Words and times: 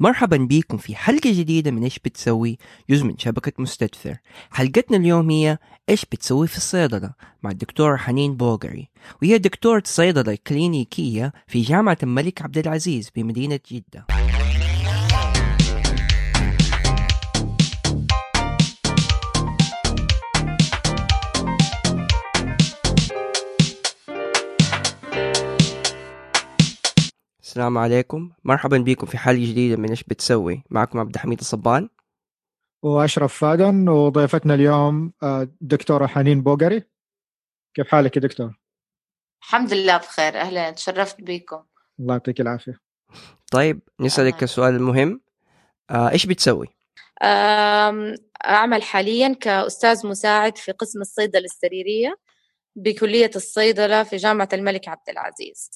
مرحبا 0.00 0.36
بكم 0.36 0.76
في 0.76 0.96
حلقة 0.96 1.32
جديدة 1.32 1.70
من 1.70 1.82
إيش 1.82 1.98
بتسوي؟ 1.98 2.58
جزء 2.90 3.04
من 3.04 3.18
شبكة 3.18 3.52
مستدثر 3.58 4.16
حلقتنا 4.50 4.96
اليوم 4.96 5.30
هي 5.30 5.58
إيش 5.88 6.04
بتسوي 6.04 6.46
في 6.46 6.56
الصيدلة 6.56 7.12
مع 7.42 7.50
الدكتورة 7.50 7.96
حنين 7.96 8.36
بوغري. 8.36 8.88
وهي 9.22 9.38
دكتورة 9.38 9.82
صيدلة 9.86 10.38
كلينيكية 10.46 11.32
في 11.46 11.62
جامعة 11.62 11.98
الملك 12.02 12.42
عبد 12.42 12.58
العزيز 12.58 13.10
بمدينة 13.16 13.60
جدة. 13.72 14.17
السلام 27.58 27.78
عليكم. 27.78 28.30
مرحبا 28.44 28.78
بكم 28.78 29.06
في 29.06 29.18
حلقة 29.18 29.50
جديدة 29.50 29.76
من 29.76 29.90
إيش 29.90 30.04
بتسوي. 30.04 30.62
معكم 30.70 30.98
عبد 30.98 31.14
الحميد 31.14 31.38
الصبان. 31.38 31.88
وأشرف 32.82 33.38
فادن 33.38 33.88
وضيفتنا 33.88 34.54
اليوم 34.54 35.12
آه، 35.22 35.48
دكتورة 35.60 36.06
حنين 36.06 36.42
بوغري 36.42 36.82
كيف 37.74 37.88
حالك 37.88 38.16
يا 38.16 38.20
دكتور؟ 38.20 38.58
الحمد 39.42 39.72
لله 39.72 39.96
بخير. 39.96 40.40
أهلا. 40.40 40.70
تشرفت 40.70 41.16
بكم. 41.20 41.62
الله 42.00 42.14
يعطيك 42.14 42.40
العافية. 42.40 42.80
طيب 43.52 43.80
نسألك 44.00 44.34
أهلاً. 44.34 44.44
السؤال 44.44 44.74
المهم 44.74 45.20
آه 45.90 46.10
إيش 46.10 46.26
بتسوي؟ 46.26 46.66
أعمل 48.46 48.82
حاليا 48.82 49.34
كأستاذ 49.40 50.06
مساعد 50.06 50.58
في 50.58 50.72
قسم 50.72 51.00
الصيدلة 51.00 51.44
السريرية 51.44 52.18
بكلية 52.76 53.30
الصيدلة 53.36 54.02
في 54.02 54.16
جامعة 54.16 54.48
الملك 54.52 54.88
عبد 54.88 55.08
العزيز. 55.08 55.70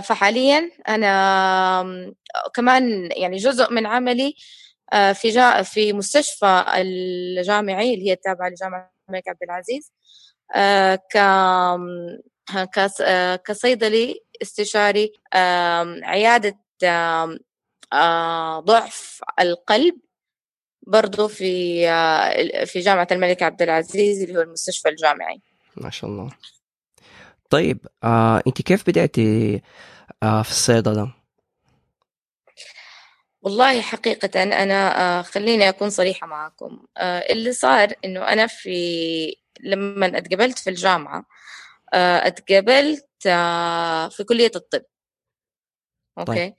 فحاليا 0.00 0.70
أنا 0.88 1.10
أم، 1.80 2.14
كمان 2.54 3.08
يعني 3.16 3.36
جزء 3.36 3.72
من 3.72 3.86
عملي 3.86 4.34
أه، 4.92 5.12
في 5.12 5.28
جا 5.30 5.62
في 5.62 5.92
مستشفى 5.92 6.64
الجامعي 6.76 7.94
اللي 7.94 8.08
هي 8.08 8.12
التابعة 8.12 8.48
لجامعة 8.48 8.92
الملك 9.08 9.28
عبد 9.28 9.42
العزيز 9.42 9.92
أه، 10.54 10.94
ك 10.94 11.18
كص- 12.72 13.02
كصيدلي 13.46 14.20
استشاري 14.42 15.12
آه، 17.92 18.60
ضعف 18.60 19.20
القلب 19.40 19.94
برضو 20.86 21.28
في 21.28 21.88
آه، 21.88 22.64
في 22.64 22.80
جامعة 22.80 23.08
الملك 23.12 23.42
عبد 23.42 23.62
العزيز 23.62 24.22
اللي 24.22 24.38
هو 24.38 24.42
المستشفى 24.42 24.88
الجامعي. 24.88 25.40
ما 25.76 25.90
شاء 25.90 26.10
الله. 26.10 26.28
طيب 27.52 27.86
آه 28.04 28.42
أنت 28.46 28.62
كيف 28.62 28.86
بدأتي 28.90 29.60
آه 30.22 30.42
في 30.42 30.50
الصيدلة؟ 30.50 31.14
والله 33.42 33.80
حقيقة 33.80 34.42
أنا 34.42 35.00
آه، 35.18 35.22
خليني 35.22 35.68
أكون 35.68 35.90
صريحة 35.90 36.26
معكم 36.26 36.86
آه، 36.96 37.18
اللي 37.18 37.52
صار 37.52 37.92
إنه 38.04 38.28
أنا 38.28 38.46
في 38.46 39.36
لما 39.60 40.18
اتقبلت 40.18 40.58
في 40.58 40.70
الجامعة 40.70 41.24
آه، 41.94 42.26
اتقبلت 42.26 43.08
آه، 43.26 44.08
في 44.08 44.24
كلية 44.24 44.50
الطب 44.56 44.82
أوكي 46.18 46.32
طيب. 46.34 46.54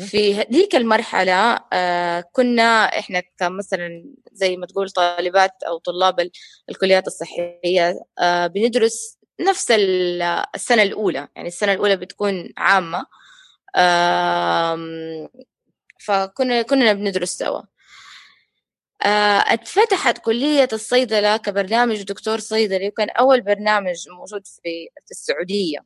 في 0.00 0.34
هذيك 0.34 0.76
المرحلة 0.76 1.60
آه، 1.72 2.24
كنا 2.32 2.84
إحنا 2.98 3.22
كمثلا 3.38 4.14
زي 4.32 4.56
ما 4.56 4.66
تقول 4.66 4.90
طالبات 4.90 5.62
أو 5.68 5.78
طلاب 5.78 6.20
ال- 6.20 6.30
الكليات 6.70 7.06
الصحية 7.06 8.00
آه، 8.18 8.46
بندرس 8.46 9.17
نفس 9.40 9.70
ال- 9.70 10.22
السنة 10.54 10.82
الأولى 10.82 11.28
يعني 11.36 11.48
السنة 11.48 11.72
الأولى 11.72 11.96
بتكون 11.96 12.52
عامة. 12.56 13.06
فكنا 16.00 16.62
كنا 16.62 16.92
بندرس 16.92 17.30
سوا. 17.38 17.62
آه، 19.02 19.44
اتفتحت 19.46 20.18
كلية 20.18 20.68
الصيدلة 20.72 21.36
كبرنامج 21.36 22.02
دكتور 22.02 22.38
صيدلي 22.38 22.88
وكان 22.88 23.10
أول 23.10 23.40
برنامج 23.40 24.08
موجود 24.08 24.46
في 24.46 24.88
في 25.06 25.10
السعودية. 25.10 25.78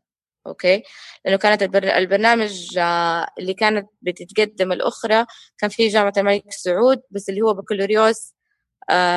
أوكي؟ 0.46 0.82
لأنه 1.24 1.36
كانت 1.36 1.62
البر... 1.62 1.96
البرنامج 1.96 2.78
آه، 2.78 3.26
اللي 3.38 3.54
كانت 3.54 3.88
بتتقدم 4.02 4.72
الأخرى 4.72 5.26
كان 5.58 5.70
في 5.70 5.88
جامعة 5.88 6.12
الملك 6.16 6.44
سعود 6.52 7.02
بس 7.10 7.28
اللي 7.28 7.40
هو 7.42 7.54
بكالوريوس 7.54 8.34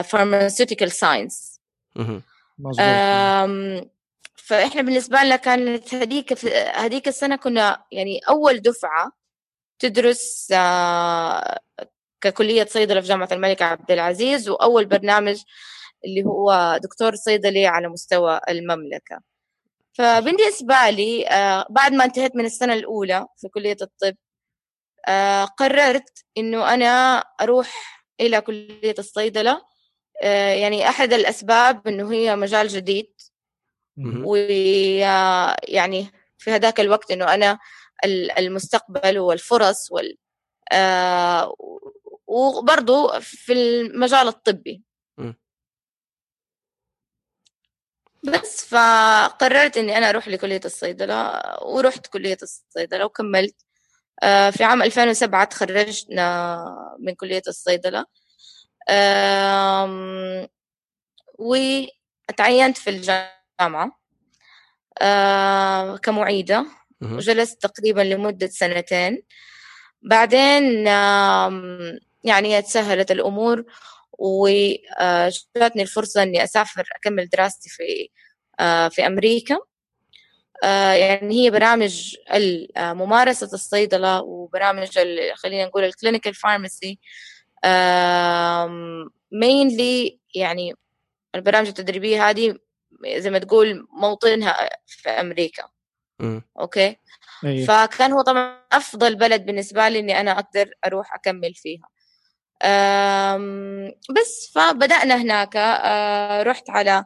pharmaceutical 0.03 0.91
science 0.91 1.59
مهم. 1.95 2.21
مظبوط 2.59 2.79
فإحنا 4.35 4.81
بالنسبة 4.81 5.23
لنا 5.23 5.35
كانت 5.35 5.93
هذيك 5.93 6.45
هذيك 6.75 7.07
السنة 7.07 7.35
كنا 7.35 7.85
يعني 7.91 8.19
أول 8.29 8.59
دفعة 8.59 9.11
تدرس 9.79 10.51
آه، 10.53 11.59
ككلية 12.21 12.65
صيدلة 12.65 13.01
في 13.01 13.07
جامعة 13.07 13.29
الملك 13.31 13.61
عبد 13.61 13.91
العزيز 13.91 14.49
وأول 14.49 14.85
برنامج 14.85 15.41
اللي 16.05 16.23
هو 16.25 16.79
دكتور 16.83 17.15
صيدلي 17.15 17.67
على 17.67 17.87
مستوى 17.89 18.39
المملكة 18.49 19.21
فبالنسبة 19.93 20.89
لي 20.89 21.27
آه، 21.29 21.67
بعد 21.69 21.93
ما 21.93 22.05
انتهيت 22.05 22.35
من 22.35 22.45
السنة 22.45 22.73
الأولى 22.73 23.27
في 23.37 23.47
كلية 23.49 23.77
الطب 23.81 24.15
آه، 25.07 25.45
قررت 25.45 26.25
إنه 26.37 26.73
أنا 26.73 27.19
أروح 27.41 28.03
إلى 28.21 28.41
كلية 28.41 28.95
الصيدلة 28.99 29.61
يعني 30.61 30.89
أحد 30.89 31.13
الأسباب 31.13 31.87
إنه 31.87 32.13
هي 32.13 32.35
مجال 32.35 32.67
جديد. 32.67 33.13
ويعني 34.25 36.07
في 36.37 36.51
هذاك 36.51 36.79
الوقت 36.79 37.11
إنه 37.11 37.33
أنا 37.33 37.59
ال- 38.05 38.31
المستقبل 38.31 39.19
والفرص 39.19 39.91
وال 39.91 40.17
آه، 40.71 41.55
وبرضو 42.27 43.19
في 43.19 43.53
المجال 43.53 44.27
الطبي. 44.27 44.83
بس 48.23 48.65
فقررت 48.65 49.77
إني 49.77 49.97
أنا 49.97 50.09
أروح 50.09 50.27
لكلية 50.27 50.61
الصيدلة 50.65 51.41
ورحت 51.61 52.07
كلية 52.07 52.37
الصيدلة 52.43 53.05
وكملت. 53.05 53.55
آه، 54.23 54.49
في 54.49 54.63
عام 54.63 54.83
2007 54.83 55.43
تخرجنا 55.45 56.65
من 56.99 57.15
كلية 57.15 57.41
الصيدلة. 57.47 58.05
وتعينت 61.39 62.77
في 62.77 62.89
الجامعة. 62.89 63.34
آه، 65.01 65.97
كمعيدة. 65.97 66.65
مهم. 67.01 67.15
وجلست 67.17 67.61
تقريبا 67.61 68.01
لمدة 68.01 68.47
سنتين. 68.47 69.23
بعدين 70.01 70.87
آم، 70.87 71.99
يعني 72.23 72.61
تسهلت 72.61 73.11
الأمور 73.11 73.63
وجاتني 74.19 75.81
الفرصة 75.81 76.23
إني 76.23 76.43
أسافر 76.43 76.83
أكمل 76.95 77.29
دراستي 77.29 77.69
في 77.69 78.09
آه، 78.59 78.87
في 78.89 79.07
أمريكا. 79.07 79.57
آه، 80.63 80.91
يعني 80.93 81.35
هي 81.45 81.49
برامج 81.51 82.15
آه، 82.77 82.93
ممارسة 82.93 83.49
الصيدلة 83.53 84.21
وبرامج 84.21 84.99
خلينا 85.35 85.65
نقول 85.65 85.83
ال 85.83 85.89
clinical 85.89 86.33
pharmacy 86.35 86.99
mainly 89.31 90.19
يعني 90.35 90.73
البرامج 91.35 91.67
التدريبية 91.67 92.29
هذه 92.29 92.55
زي 93.17 93.29
ما 93.29 93.39
تقول 93.39 93.87
موطنها 93.93 94.69
في 94.85 95.09
أمريكا. 95.09 95.63
مم. 96.19 96.41
okay؟ 96.59 96.95
أيه. 97.45 97.65
فكان 97.65 98.11
هو 98.11 98.21
طبعا 98.21 98.61
أفضل 98.71 99.15
بلد 99.15 99.45
بالنسبة 99.45 99.89
لي 99.89 99.99
إني 99.99 100.19
أنا 100.19 100.31
أقدر 100.31 100.69
أروح 100.85 101.13
أكمل 101.15 101.53
فيها. 101.53 101.87
أم، 102.63 103.91
بس 104.21 104.51
فبدأنا 104.55 105.15
هناك. 105.15 105.55
أه، 105.57 106.43
رحت 106.43 106.69
على 106.69 107.05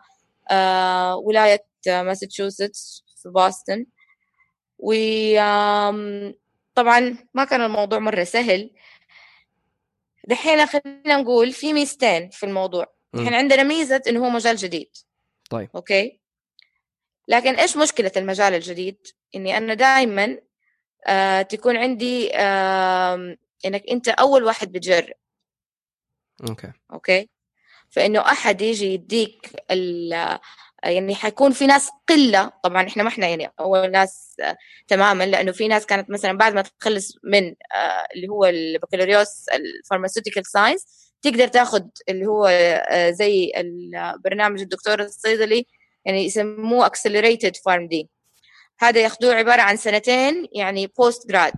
أه، 0.51 1.16
ولاية 1.16 1.66
ماساتشوستس 1.88 3.03
في 3.23 3.29
بوسطن 3.29 3.85
وطبعا 4.79 6.27
ما 7.33 7.44
كان 7.44 7.61
الموضوع 7.61 8.00
مرة 8.00 8.23
سهل. 8.23 8.71
دحين 10.27 10.65
خلينا 10.65 11.18
نقول 11.18 11.51
في 11.51 11.74
ميزتين 11.74 12.30
في 12.30 12.45
الموضوع. 12.45 12.86
دحين 13.13 13.33
عندنا 13.33 13.63
ميزة 13.63 14.01
إنه 14.07 14.25
هو 14.25 14.30
مجال 14.30 14.56
جديد. 14.56 14.89
طيب. 15.50 15.69
okay؟ 15.75 16.19
لكن 17.28 17.56
إيش 17.56 17.78
مشكلة 17.78 18.12
المجال 18.18 18.54
الجديد؟ 18.54 18.98
إني 19.36 19.57
أنا 19.57 19.74
دائما 19.74 20.38
آه 21.07 21.42
تكون 21.42 21.78
عندي 21.78 22.36
آه 22.36 23.38
إنك 23.66 23.84
أنت 23.92 24.07
أول 24.10 24.44
واحد 24.44 24.72
بتجرب 24.72 25.13
okay. 26.50 26.71
okay؟ 26.94 27.30
فإنه 27.90 28.19
أحد 28.19 28.62
يجي 28.62 28.94
يديك 28.94 29.51
ال 29.72 30.12
يعني 30.84 31.16
حيكون 31.16 31.51
في 31.51 31.68
ناس 31.68 31.90
قلة. 32.10 32.51
طبعا 32.63 32.88
إحنا 32.88 33.04
ما 33.04 33.10
إحنا 33.10 33.28
يعني 33.28 33.51
أول 33.60 33.92
ناس 33.92 34.36
آه 34.42 34.57
تماما 34.88 35.24
لأنه 35.24 35.51
في 35.51 35.68
ناس 35.68 35.86
كانت 35.86 36.10
مثلا 36.10 36.38
بعد 36.38 36.54
ما 36.54 36.62
تخلص 36.62 37.18
من 37.24 37.44
آه 37.48 38.07
اللي 38.16 38.28
هو 38.28 38.46
البكالوريوس 38.46 39.46
ال 39.50 39.56
pharmaceutical 39.56 40.45
science 40.45 41.08
تقدر 41.21 41.48
تاخذ 41.48 41.83
اللي 42.10 42.25
هو 42.25 42.45
آه 42.48 43.12
زي 43.12 43.51
البرنامج 43.57 44.62
الدكتور 44.62 45.01
الصيدلي 45.01 45.66
يعني 46.06 46.25
يسموه 46.25 46.86
accelerated 46.86 47.56
PharmD 47.56 48.09
هذا 48.80 49.01
ياخذوه 49.01 49.33
عبارة 49.33 49.62
عن 49.62 49.77
سنتين 49.77 50.48
يعني 50.51 50.88
post 50.88 51.27
grad 51.27 51.53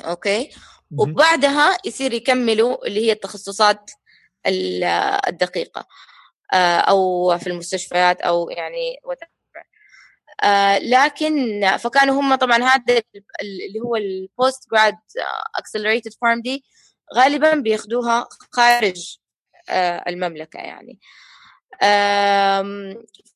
okay؟ 0.00 0.50
وبعدها 0.98 1.78
يصير 1.84 2.12
يكملوا 2.12 2.86
اللي 2.86 3.06
هي 3.06 3.12
التخصصات 3.12 3.90
الدقيقة 4.46 5.86
آه، 6.52 6.78
أو 6.78 7.38
في 7.38 7.46
المستشفيات 7.46 8.20
أو 8.20 8.50
يعني 8.50 8.96
آه 10.42 10.78
لكن 10.78 11.60
فكانوا 11.76 12.20
هم 12.20 12.34
طبعا 12.34 12.62
هذا 12.62 13.02
اللي 13.42 13.80
هو 13.80 13.96
ال 13.96 14.70
post 14.70 14.98
grad 15.58 16.12
accelerated 16.20 16.40
PharmD 16.42 16.64
غالبا 17.14 17.54
بياخدوها 17.54 18.28
خارج 18.52 19.16
آه 19.68 20.04
المملكة 20.08 20.58
يعني. 20.58 20.98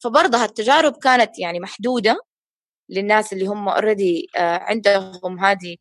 فبرضه 0.01 0.45
التجارب 0.45 0.97
كانت 0.97 1.39
يعني 1.39 1.61
محدودة 1.61 2.21
للناس 2.89 3.33
اللي 3.33 3.47
هم 3.47 3.69
اوريدي 3.69 4.29
آه 4.37 4.59
عندهم 4.59 5.45
هذه 5.45 5.77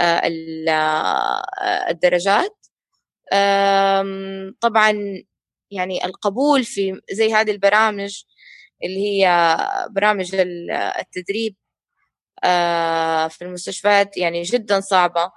آه، 0.00 0.22
الدرجات. 1.90 2.56
طبعا 4.60 4.92
يعني 5.70 6.04
القبول 6.04 6.64
في 6.64 7.00
زي 7.12 7.34
هذه 7.34 7.50
البرامج 7.50 8.22
اللي 8.84 9.00
هي 9.00 9.56
برامج 9.90 10.34
التدريب 10.34 11.56
في 13.30 13.38
المستشفيات 13.42 14.16
يعني 14.16 14.42
جدا 14.42 14.80
صعبة. 14.80 15.32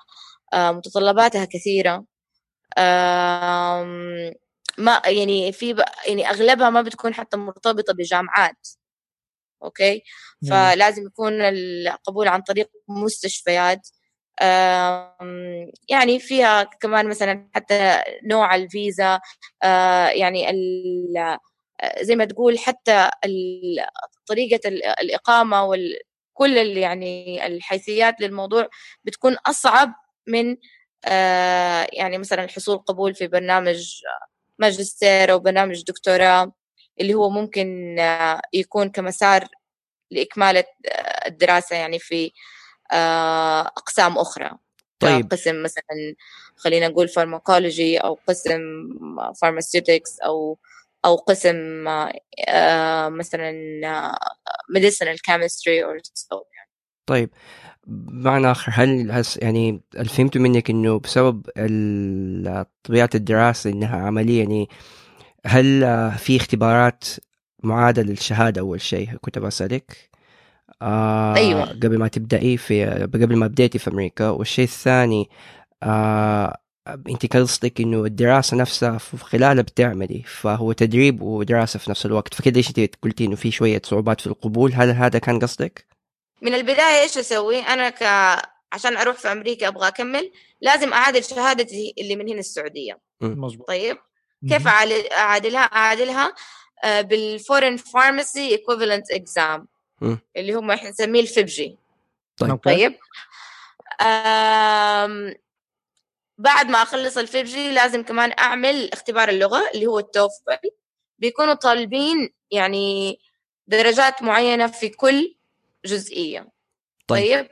متطلباتها 0.56 1.46
كثيرة. 1.46 2.06
ما 4.78 5.02
يعني 5.06 5.52
في 5.52 5.84
يعني 6.08 6.30
أغلبها 6.30 6.70
ما 6.70 6.82
بتكون 6.82 7.14
حتى 7.14 7.38
مرتبطة 7.38 7.94
بجامعات. 7.94 8.68
أوكي؟ 9.64 10.04
فلازم 10.50 11.06
يكون 11.08 11.42
القبول 11.42 12.28
عن 12.28 12.42
طريق 12.42 12.70
مستشفيات. 12.88 13.90
يعني 15.90 16.20
فيها 16.20 16.64
كمان 16.64 17.08
مثلا 17.10 17.50
حتى 17.56 18.02
نوع 18.26 18.56
الفيزا. 18.56 19.20
آه، 19.64 20.08
يعني 20.08 20.48
زي 22.02 22.16
ما 22.16 22.26
تقول 22.26 22.60
حتى 22.60 23.10
طريقة 24.28 24.70
الإقامة 25.02 25.64
وكل 25.64 26.58
يعني 26.58 27.46
الحيثيات 27.48 28.22
للموضوع 28.22 28.68
بتكون 29.04 29.38
أصعب 29.48 29.94
من 30.28 30.58
آه، 31.06 31.88
يعني 31.94 32.18
مثلا 32.18 32.44
الحصول 32.44 32.78
قبول 32.78 33.16
في 33.16 33.28
برنامج 33.28 34.02
ماجستير 34.60 35.32
أو 35.32 35.40
برنامج 35.40 35.84
دكتوراه 35.84 36.52
اللي 37.02 37.14
هو 37.14 37.30
ممكن 37.30 38.00
آه، 38.00 38.42
يكون 38.54 38.90
كمسار 38.90 39.48
لإكمال 40.12 40.64
الدراسة 41.28 41.76
يعني 41.76 42.00
في 42.00 42.32
آه، 42.92 43.62
أقسام 43.62 44.18
أخرى. 44.18 44.52
طيب. 45.00 45.32
قسم 45.32 45.64
مثلا 45.64 46.16
خلينا 46.58 46.88
نقول 46.88 47.08
pharmacology 47.08 47.98
أو 47.98 48.20
قسم 48.28 48.62
pharmaceutics 49.42 50.20
أو 50.20 50.58
أو 51.06 51.16
قسم 51.16 51.88
آه، 52.48 53.10
مثلا 53.10 53.52
medicinal 54.70 55.22
chemistry 55.22 55.84
أو 55.84 55.92
طيب 57.10 57.30
بمعنى 57.88 58.52
آخر 58.52 58.72
هل 58.76 59.12
هس 59.12 59.38
يعني 59.38 59.82
فهمت 60.06 60.38
منك 60.38 60.70
إنه 60.70 61.00
بسبب 61.00 61.42
طبيعة 62.84 63.10
الدراسة 63.16 63.70
إنها 63.70 63.98
عملية 63.98 64.40
يعني 64.40 64.70
هل 65.46 65.82
في 66.18 66.38
اختبارات 66.38 67.04
معادله 67.64 68.06
للشهادة 68.06 68.62
أول 68.62 68.82
شيء 68.82 69.10
كنت 69.22 69.40
بسالك 69.40 70.10
آه 70.82 71.36
أيوه. 71.36 71.66
قبل 71.66 71.98
ما 72.00 72.08
تبدأي 72.08 72.58
في 72.58 72.86
قبل 73.14 73.36
ما 73.36 73.48
بديتي 73.48 73.80
في 73.80 73.90
أمريكا. 73.90 74.30
والشيء 74.30 74.66
الثاني 74.66 75.30
آه 75.84 76.58
أنت 76.88 77.36
قصدك 77.38 77.82
إنه 77.82 78.06
الدراسة 78.06 78.58
نفسها 78.58 78.98
في 78.98 79.18
خلالها 79.18 79.64
بتعملي 79.64 80.24
فهو 80.26 80.72
تدريب 80.72 81.22
ودراسة 81.22 81.80
في 81.80 81.90
نفس 81.90 82.06
الوقت. 82.06 82.34
فكده 82.34 82.58
إيش 82.58 82.70
أنت 82.70 82.96
قلتي 83.02 83.26
إنه 83.26 83.36
في 83.36 83.52
شوية 83.52 83.82
صعوبات 83.86 84.22
في 84.22 84.28
القبول؟ 84.28 84.74
هل 84.74 84.90
هذا 84.90 85.20
كان 85.20 85.40
قصدك؟ 85.40 85.99
من 86.42 86.54
البداية 86.54 87.02
إيش 87.02 87.18
أسوي؟ 87.18 87.60
أنا 87.60 87.90
ك 87.90 88.04
عشان 88.72 88.98
أروح 88.98 89.16
في 89.16 89.32
أمريكا 89.32 89.68
أبغى 89.68 89.88
أكمل 89.88 90.32
لازم 90.62 90.94
أعادل 90.94 91.24
شهادتي 91.24 91.94
اللي 91.98 92.16
من 92.16 92.30
هنا 92.30 92.40
السعودية. 92.40 93.00
مظبوط. 93.22 93.68
طيب. 93.68 93.98
كيف 94.50 94.68
أعادلها؟ 94.68 95.62
أعادلها 95.62 96.34
آه، 96.84 97.02
بال 97.02 97.19
foreign 97.19 97.78
pharmacy 97.78 98.50
equivalent 98.50 99.12
exam 99.12 99.68
اللي 100.38 100.54
هم 100.54 100.72
إحنا 100.72 100.90
نسميه 100.90 101.22
ال 101.22 101.31
FPGEE 101.31 101.78
طيب. 102.38 102.56
طيب. 102.56 102.96
بعد 106.38 106.70
ما 106.70 106.82
أخلص 106.82 107.18
ال 107.18 107.27
FPGEE 107.27 107.72
لازم 107.72 108.04
كمان 108.04 108.34
أعمل 108.40 108.90
اختبار 108.94 109.30
اللغة 109.30 109.70
اللي 109.74 109.86
هو 109.86 110.00
ال 110.00 110.08
TOEFL. 110.08 110.58
بيكونوا 111.20 111.54
طالبين 111.54 112.34
يعني 112.52 113.20
درجات 113.68 114.22
معينة 114.22 114.68
في 114.68 114.90
كل 114.90 115.36
جزئية. 115.86 116.48
طيب, 117.08 117.38
طيب. 117.38 117.50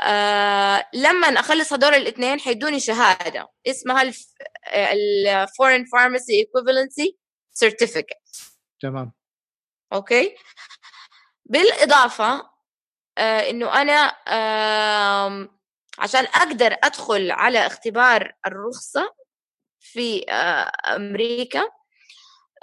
آه 0.00 0.86
لما 0.94 1.26
أخلص 1.26 1.72
هدول 1.72 1.94
الاثنين 1.94 2.40
حيدوني 2.40 2.80
شهادة. 2.80 3.48
اسمها 3.66 4.12
ال 4.74 4.88
foreign 4.88 5.84
pharmacy 5.84 6.32
equivalency 6.34 7.16
certificate 7.52 8.16
تمام. 8.80 9.12
okay. 9.92 10.36
بالإضافة 11.44 12.50
آه 13.18 13.50
إنه 13.50 13.82
أنا 13.82 14.16
عشان 15.98 16.24
أقدر 16.24 16.76
أدخل 16.84 17.30
على 17.30 17.66
اختبار 17.66 18.32
الرخصة 18.46 19.14
في 19.80 20.24
آه 20.30 20.72
أمريكا 20.96 21.62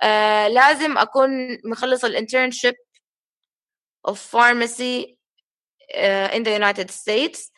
آه 0.04 0.48
لازم 0.48 0.98
أكون 0.98 1.58
مخلص 1.66 2.06
الانترنشيب 2.06 2.76
of 4.10 4.16
pharmacy 4.16 5.18
uh, 5.96 6.30
in 6.36 6.44
the 6.44 6.52
United 6.52 6.92
States. 6.92 7.52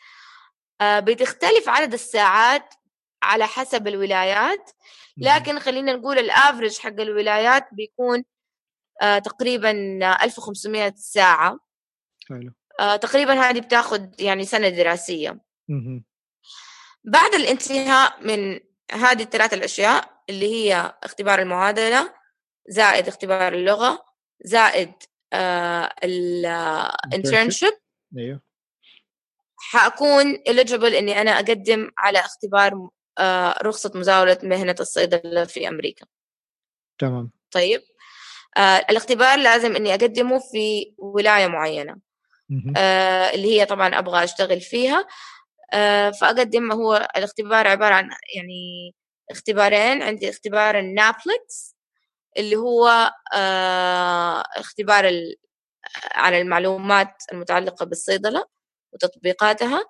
uh, 0.82 1.00
بتختلف 1.00 1.68
عدد 1.68 1.92
الساعات 1.92 2.74
على 3.22 3.46
حسب 3.46 3.88
الولايات. 3.88 4.70
لكن 5.16 5.58
خلينا 5.58 5.92
نقول 5.92 6.18
الافرج 6.18 6.78
حق 6.78 7.00
الولايات 7.00 7.68
بيكون 7.72 8.24
آه 9.02 9.18
تقريبا 9.18 9.70
1500 10.24 10.94
ساعة. 10.96 11.58
حلو. 12.28 12.52
آه 12.80 12.96
تقريبا 12.96 13.32
هذه 13.32 13.60
بتاخذ 13.60 14.06
يعني 14.18 14.44
سنة 14.44 14.68
دراسية. 14.68 15.40
بعد 17.04 17.34
الانتهاء 17.34 18.26
من 18.26 18.60
هذه 18.92 19.22
الثلاث 19.22 19.54
الأشياء 19.54 20.22
اللي 20.30 20.54
هي 20.54 20.94
اختبار 21.02 21.38
المعادلة 21.38 22.14
زائد 22.68 23.08
اختبار 23.08 23.52
اللغة 23.52 24.04
زائد 24.44 24.92
آه 24.92 25.09
الانترنشيب 26.04 27.72
أيوه. 28.18 28.40
حأكون 29.58 30.36
eligible 30.36 30.94
إني 30.94 31.20
أنا 31.20 31.30
أقدم 31.30 31.90
على 31.98 32.18
اختبار 32.18 32.88
آه 33.18 33.58
رخصة 33.62 33.92
مزاولة 33.94 34.38
مهنة 34.42 34.76
الصيدلة 34.80 35.44
في 35.44 35.68
أمريكا. 35.68 36.06
تمام. 36.98 37.30
طيب. 37.50 37.82
آه 38.56 38.86
الاختبار 38.90 39.38
لازم 39.38 39.76
إني 39.76 39.90
أقدمه 39.94 40.38
في 40.38 40.94
ولاية 40.98 41.46
معينة. 41.46 41.96
آه 42.76 43.34
اللي 43.34 43.60
هي 43.60 43.66
طبعا 43.66 43.98
أبغى 43.98 44.24
أشتغل 44.24 44.60
فيها. 44.60 45.06
آه 45.72 46.10
فأقدم 46.10 46.72
هو 46.72 47.08
الاختبار 47.16 47.68
عبارة 47.68 47.94
عن 47.94 48.10
يعني 48.36 48.94
اختبارين. 49.30 50.02
عندي 50.02 50.30
اختبار 50.30 50.78
النابلكس 50.78 51.76
اللي 52.36 52.56
هو 52.56 53.12
آه 53.34 54.44
اختبار 54.56 55.10
عن 56.12 56.34
المعلومات 56.34 57.22
المتعلقة 57.32 57.86
بالصيدلة 57.86 58.44
وتطبيقاتها. 58.92 59.84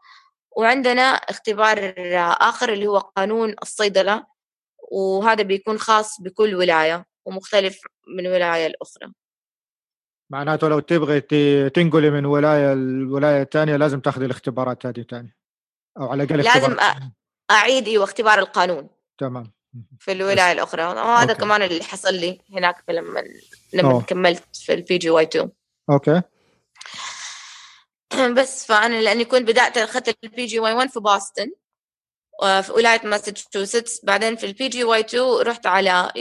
وعندنا 0.57 1.03
اختبار 1.03 1.95
آخر 2.41 2.73
اللي 2.73 2.87
هو 2.87 2.99
قانون 2.99 3.55
الصيدلة 3.63 4.27
وهذا 4.93 5.43
بيكون 5.43 5.79
خاص 5.79 6.21
بكل 6.21 6.55
ولاية 6.55 7.07
ومختلف 7.25 7.81
من 8.17 8.27
ولاية 8.27 8.67
لأخرى. 8.67 9.13
معناته 10.31 10.69
لو 10.69 10.81
تبغي 10.81 11.21
تنقلي 11.71 12.11
من 12.11 12.25
ولاية 12.25 12.75
لولاية 12.75 13.45
ثانية 13.45 13.77
لازم 13.77 14.01
تاخذي 14.01 14.25
الاختبارات 14.25 14.87
هذه 14.87 15.03
ثاني 15.03 15.37
أو 15.99 16.09
على 16.09 16.23
الأقل 16.23 16.43
لازم 16.43 16.77
أعيد 17.51 17.89
أيوة 17.89 18.05
اختبار 18.05 18.39
القانون. 18.39 18.89
تمام. 19.19 19.53
في 19.99 20.12
الولاية 20.12 20.53
الأخرى. 20.53 20.85
وهذا 20.85 21.33
كمان 21.33 21.62
اللي 21.62 21.85
حصل 21.85 22.15
لي 22.15 22.41
هناك 22.53 22.85
لما 22.89 23.25
لما 23.73 23.91
أوه. 23.91 24.03
كملت 24.03 24.57
في 24.57 24.75
ال 24.75 24.99
PGY 24.99 25.25
2 25.25 25.50
okay. 25.91 26.23
بس 28.37 28.67
فأنا 28.67 29.00
لأني 29.00 29.25
كنت 29.25 29.49
بدأت 29.49 29.79
أخذت 29.79 30.19
ال 30.25 30.47
PGY 30.47 30.73
1 30.73 30.91
في 30.91 31.00
Boston 31.00 31.50
في 32.62 32.73
ولاية 32.73 33.00
ماساتشوستس 33.07 34.05
بعدين 34.05 34.37
في 34.37 34.47
ال 34.47 34.69
PGY 34.69 35.00
2 35.00 35.23
رحت 35.43 35.67
على 35.67 36.12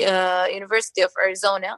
University 0.53 1.03
of 1.03 1.12
Arizona 1.25 1.77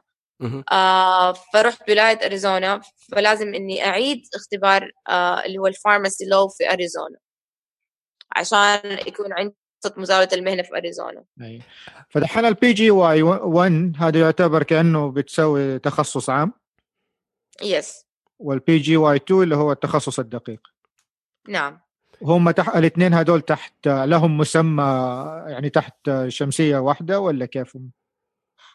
فرحت 1.52 1.90
ولاية 1.90 2.26
اريزونا 2.26 2.80
فلازم 3.12 3.54
إني 3.54 3.86
أعيد 3.86 4.22
اختبار 4.34 4.90
uh, 5.08 5.12
اللي 5.44 5.58
هو 5.58 5.66
ال 5.66 5.72
pharmacy 5.72 6.24
law 6.24 6.48
في 6.48 6.72
اريزونا 6.72 7.18
عشان 8.36 8.98
يكون 9.06 9.32
عندي 9.32 9.56
فرصة 9.82 10.00
مزاولة 10.00 10.28
المهنة 10.32 10.62
في 10.62 10.76
أريزونا. 10.76 11.24
أي. 11.42 11.62
فدحين 12.10 12.44
ال 12.44 12.72
PGY 12.72 13.22
1 13.22 13.96
هذا 13.98 14.20
يعتبر 14.20 14.62
كأنه 14.62 15.10
بتسوي 15.10 15.78
تخصص 15.78 16.30
عام؟ 16.30 16.52
yes 17.62 18.06
وال 18.38 18.78
PGY 18.78 19.16
2 19.16 19.42
اللي 19.42 19.56
هو 19.56 19.72
التخصص 19.72 20.18
الدقيق. 20.18 20.60
نعم. 21.48 21.80
هم 22.22 22.50
تحت 22.50 22.76
الاثنين 22.76 23.14
هذول 23.14 23.40
تحت 23.40 23.88
لهم 23.88 24.38
مسمى 24.38 24.82
يعني 25.46 25.70
تحت 25.70 26.10
شمسية 26.28 26.78
واحدة 26.78 27.20
ولا 27.20 27.46
كيف 27.46 27.76
هم؟ 27.76 27.90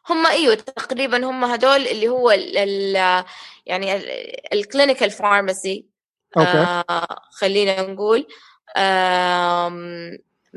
هم 0.09 0.25
إيوه 0.25 0.55
تقريبا 0.55 1.25
هم 1.25 1.43
هدول 1.43 1.87
اللي 1.87 2.07
هو 2.07 2.31
ال 2.31 2.57
ال 2.57 3.23
يعني 3.65 3.95
ال 4.53 4.60
clinical 4.60 5.11
pharmacy 5.11 5.85
okay. 6.37 6.49
آه 6.49 7.07
خلينا 7.31 7.81
نقول 7.81 8.27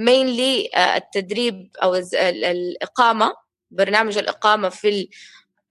mainly 0.00 0.70
التدريب 0.96 1.70
أو 1.82 1.94
الإقامة 2.14 3.34
برنامج 3.70 4.18
الإقامة 4.18 4.68
في 4.68 5.08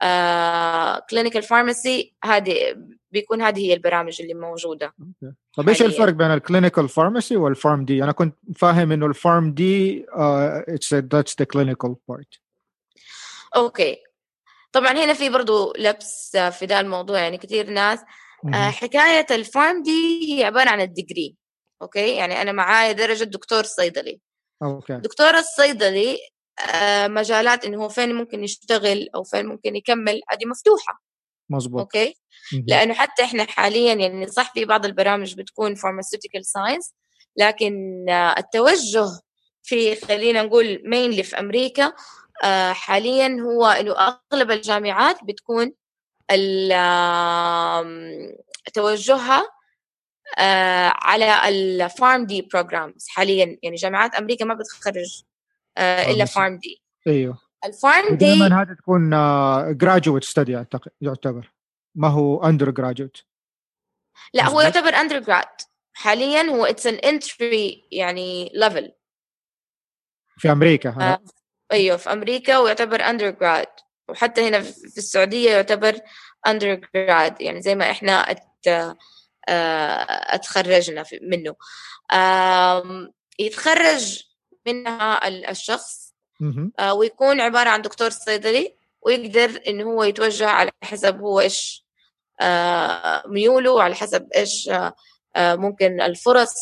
ال 0.03 0.19
clinical 0.19 1.43
pharmacy 1.43 2.13
هذه 2.23 2.75
بيكون 3.11 3.41
هذه 3.41 3.59
هي 3.59 3.73
البرامج 3.73 4.21
اللي 4.21 4.33
موجودة 4.33 4.93
طب 5.57 5.69
إيش. 5.69 5.81
الفرق 5.81 6.13
بين 6.13 6.31
ال 6.31 6.38
clinical 6.38 6.89
pharmacy 6.89 7.28
وال 7.28 7.37
PharmD؟ 7.37 8.03
أنا 8.03 8.11
كنت 8.11 8.35
فاهم 8.55 8.91
إنه 8.91 9.05
ال 9.05 9.53
PharmD 9.53 10.05
it's 10.13 10.93
that's 10.93 11.35
the 11.39 11.45
clinical 11.45 11.95
part 12.09 12.27
okay. 13.55 13.97
طبعا 14.71 14.91
هنا 14.91 15.13
في 15.13 15.29
برضو 15.29 15.73
لبس 15.77 16.35
آه، 16.35 16.49
في 16.49 16.65
ذا 16.65 16.79
الموضوع 16.79 17.19
يعني 17.19 17.37
كثير 17.37 17.69
ناس. 17.69 17.99
آه، 18.53 18.69
حكاية 18.69 19.25
ال 19.31 19.83
PharmD 19.83 20.33
هي 20.33 20.43
عبارة 20.43 20.69
عن 20.69 20.81
ال 20.81 20.88
degree. 20.88 21.35
okay؟ 21.81 22.15
يعني 22.15 22.41
أنا 22.41 22.51
معايا 22.51 22.91
درجة 22.91 23.23
دكتور 23.23 23.63
صيدلي. 23.63 24.19
okay. 24.63 24.93
دكتور 24.93 25.37
الصيدلي 25.37 26.17
آه، 26.73 27.07
مجالات 27.07 27.65
إنه 27.65 27.83
هو 27.83 27.89
فين 27.89 28.15
ممكن 28.15 28.43
يشتغل 28.43 29.09
أو 29.15 29.23
فين 29.23 29.45
ممكن 29.45 29.75
يكمل 29.75 30.21
هذه 30.29 30.45
مفتوحة. 30.45 31.01
مظبوط 31.49 31.81
okay. 31.81 32.13
لأنه 32.67 32.93
حتى 32.93 33.23
إحنا 33.23 33.45
حاليا 33.45 33.93
يعني 33.93 34.27
صح 34.27 34.53
في 34.53 34.65
بعض 34.65 34.85
البرامج 34.85 35.35
بتكون 35.35 35.75
pharmaceutical 35.75 36.41
science 36.41 36.93
لكن 37.37 38.05
آه، 38.09 38.35
التوجه 38.37 39.05
في 39.63 39.95
خلينا 39.95 40.41
نقول 40.41 40.81
mainly 40.85 41.23
في 41.23 41.39
أمريكا 41.39 41.93
آه، 42.43 42.71
حاليا 42.73 43.37
هو 43.41 43.65
إنه 43.65 43.95
أغلب 44.33 44.51
الجامعات 44.51 45.23
بتكون 45.23 45.73
توجهها 48.73 49.45
على 50.37 51.49
ال 51.49 52.25
PharmD 52.25 52.41
programs 52.41 53.07
حاليا. 53.07 53.59
يعني 53.63 53.75
جامعات 53.75 54.15
أمريكا 54.15 54.45
ما 54.45 54.53
بتخرج 54.53 55.23
آه، 55.77 56.11
إلا 56.11 56.25
Pharmacy. 56.25 56.29
PharmD 56.33 56.81
أيوه. 57.07 57.37
ال 57.65 58.15
PharmD 58.15 58.25
دائما 58.25 58.61
هذا 58.61 58.73
تكون 58.73 59.09
graduate 59.77 60.23
study 60.23 60.57
أعتقد 60.57 60.91
يعتبر. 61.01 61.51
ما 61.95 62.07
هو 62.07 62.43
undergraduate 62.43 63.17
لا 64.33 64.49
هو. 64.49 64.61
يعتبر 64.61 64.89
undergrad 64.89 65.45
حاليا 65.93 66.41
هو 66.41 66.65
it's 66.65 66.87
an 66.87 66.93
entry 66.93 67.87
يعني 67.91 68.51
level 68.53 68.91
في 70.37 70.51
أمريكا 70.51 70.89
آه، 70.89 71.23
أيوه 71.71 71.97
في 71.97 72.13
أمريكا 72.13 72.57
ويعتبر 72.57 73.01
undergrad 73.01 73.67
وحتى 74.09 74.47
هنا 74.47 74.61
في 74.61 74.97
السعودية 74.97 75.51
يعتبر 75.51 75.99
undergrad 76.47 77.41
يعني 77.41 77.61
زي 77.61 77.75
ما 77.75 77.91
إحنا 77.91 78.35
آه، 78.67 78.97
أتخرجنا 79.47 81.03
في- 81.03 81.19
منه 81.23 81.55
يتخرج 83.39 84.23
منها 84.67 85.27
ال- 85.27 85.45
الشخص. 85.45 86.13
آه، 86.79 86.93
ويكون 86.93 87.41
عبارة 87.41 87.69
عن 87.69 87.81
دكتور 87.81 88.09
صيدلي 88.09 88.75
ويقدر 89.01 89.61
إنه 89.67 89.83
هو 89.83 90.03
يتوجه 90.03 90.47
على 90.47 90.71
حسب 90.83 91.19
هو 91.19 91.39
إيش 91.39 91.85
آه، 92.41 93.23
ميوله 93.27 93.71
وعلى 93.71 93.95
حسب 93.95 94.27
آه، 94.69 94.93
آه، 95.35 95.55
ممكن 95.55 96.01
الفرص 96.01 96.53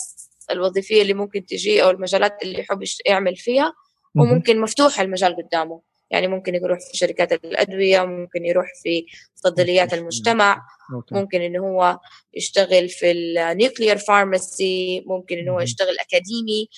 الوظيفية 0.52 1.02
اللي 1.02 1.14
ممكن 1.14 1.46
تجي 1.46 1.84
أو 1.84 1.90
المجالات 1.90 2.44
اللي 2.44 2.60
يحب 2.60 2.84
يعمل 3.06 3.36
فيها. 3.36 3.74
وممكن 4.16 4.62
مفتوح 4.62 5.00
المجال 5.00 5.36
قدامه 5.36 5.82
يعني 6.12 6.28
ممكن 6.28 6.56
يروح 6.56 6.80
في 6.80 6.98
شركات 6.98 7.32
الأدوية 7.46 8.06
ممكن 8.06 8.46
يروح 8.46 8.68
في 8.84 9.06
صيدليات. 9.36 9.94
المجتمع. 9.94 10.62
ممكن 11.12 11.42
انه 11.42 11.60
هو 11.60 12.00
يشتغل 12.34 12.90
في 12.90 13.12
ال 13.12 13.23
nuclear 13.23 13.98
pharmacy 13.98 15.04
ممكن 15.08 15.38
انه 15.38 15.52
هو. 15.52 15.60
يشتغل 15.60 16.00
اكاديمي 16.00 16.70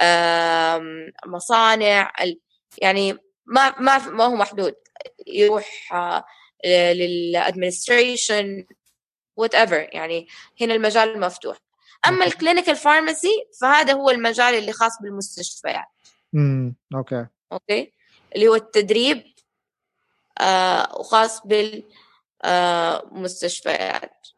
آم، 0.00 1.12
مصانع 1.26 2.12
يعني 2.82 3.12
ما 3.46 3.80
ما 3.80 3.98
ما 3.98 4.24
هو 4.24 4.34
محدود 4.34 4.74
يروح 5.26 5.92
لل 7.26 8.64
administration 9.36 9.54
whatever 9.54 9.88
يعني 9.92 10.26
هنا 10.60 10.74
المجال 10.74 11.20
مفتوح 11.20 11.56
أما. 12.08 12.26
ال 12.26 12.32
clinical 12.32 12.76
pharmacy 12.76 13.44
فهذا 13.60 13.92
هو 13.92 14.10
المجال 14.10 14.54
اللي 14.54 14.72
خاص 14.72 14.92
بالمستشفيات 15.02 15.84
امم 16.34 16.76
أوكي 16.94 17.26
أوكي 17.52 17.92
اللي 18.36 18.48
هو 18.48 18.54
التدريب 18.54 19.22
آه 20.40 20.98
وخاص 20.98 21.40
بالمستشفيات. 22.44 24.28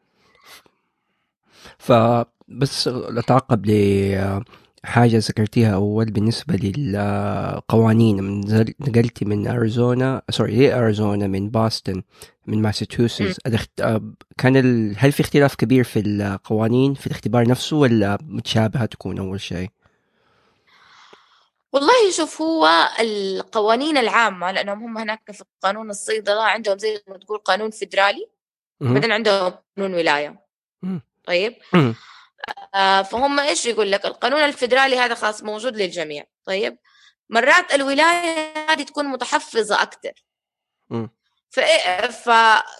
فبس 1.78 2.88
أعقب 2.88 3.66
لحاجة 3.66 5.16
ذكرتيها 5.16 5.74
أول 5.74 6.10
بالنسبة 6.10 6.56
للقوانين. 6.56 8.24
من 8.24 8.40
نقلتي 8.80 9.24
من 9.24 9.48
أريزونا 9.48 10.22
sorry 10.30 10.56
ليه 10.56 10.78
أريزونا؟ 10.78 11.26
من 11.26 11.50
Boston 11.50 12.00
من 12.46 12.62
ماساتشوستس. 12.62 13.36
آه، 13.80 14.12
كان 14.38 14.56
ال... 14.56 14.94
هل 14.98 15.12
في 15.12 15.20
اختلاف 15.20 15.54
كبير 15.54 15.84
في 15.84 16.00
القوانين 16.00 16.94
في 16.94 17.06
الاختبار 17.06 17.48
نفسه 17.48 17.76
ولا 17.76 18.18
متشابهة 18.22 18.86
تكون 18.86 19.18
أول 19.18 19.40
شيء؟ 19.40 19.68
والله 21.72 22.10
شوف 22.10 22.42
هو 22.42 22.88
القوانين 23.00 23.98
العامة 23.98 24.50
لأنهم 24.52 24.82
هم 24.84 24.98
هناك 24.98 25.32
في 25.32 25.44
قانون 25.62 25.90
الصيدلة 25.90 26.42
عندهم 26.42 26.78
زي 26.78 27.02
ما 27.08 27.18
تقول 27.18 27.38
قانون 27.38 27.70
فيدرالي 27.70 28.28
مهم. 28.80 28.94
بعدين 28.94 29.12
عندهم 29.12 29.54
قانون 29.76 29.94
ولاية. 29.94 30.46
طيب. 31.24 31.56
آه 32.74 33.02
فهم 33.02 33.40
إيش 33.40 33.66
يقول 33.66 33.92
لك 33.92 34.06
القانون 34.06 34.40
الفيدرالي 34.40 34.98
هذا 34.98 35.14
خاص 35.14 35.42
موجود 35.42 35.76
للجميع 35.76 36.24
طيب 36.44 36.78
مرات 37.30 37.74
الولاية 37.74 38.54
هذه 38.70 38.82
تكون 38.82 39.04
متحفظة 39.06 39.82
أكثر. 39.82 40.24
ف... 41.50 41.60
ف 42.10 42.26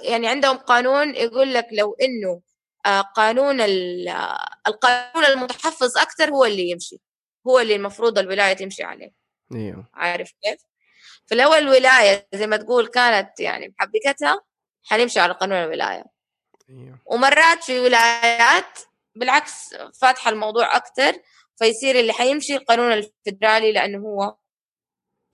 يعني 0.03 0.29
عندهم 0.29 0.57
قانون 0.57 1.15
يقول 1.15 1.55
لك 1.55 1.67
لو 1.73 1.97
إنه 2.03 2.41
آه 2.87 3.01
قانون 3.01 3.61
ال... 3.61 4.09
آه، 4.09 4.49
القانون 4.67 5.25
المتحفظ 5.25 5.99
أكثر 5.99 6.31
هو 6.31 6.45
اللي 6.45 6.71
يمشي 6.71 7.01
هو 7.49 7.61
اللي 7.61 7.77
المفروض 7.77 8.19
الولاية 8.19 8.53
تمشي 8.53 8.83
عليه 8.83 9.11
إيوه 9.55 9.89
عارف 9.95 10.33
كيف؟ 10.43 10.61
فلو 11.27 11.55
الولاية 11.55 12.29
زي 12.35 12.47
ما 12.47 12.57
تقول 12.57 12.87
كانت 12.87 13.41
يعني 13.41 13.75
محبكتها 13.79 14.41
حنمشي 14.85 15.21
على 15.21 15.33
قانون 15.33 15.59
الولاية 15.59 16.05
إيوه 16.71 16.99
ومرات 17.07 17.65
في 17.65 17.79
ولايات 17.81 18.79
بالعكس 19.15 19.75
فاتحة 20.01 20.31
الموضوع 20.31 20.77
أكتر 20.77 21.13
فيصير 21.57 22.01
اللي 22.01 22.13
حيمشي 22.13 22.57
القانون 22.57 22.93
الفدرالي 22.93 23.73
لأنه 23.73 23.99
هو 23.99 24.37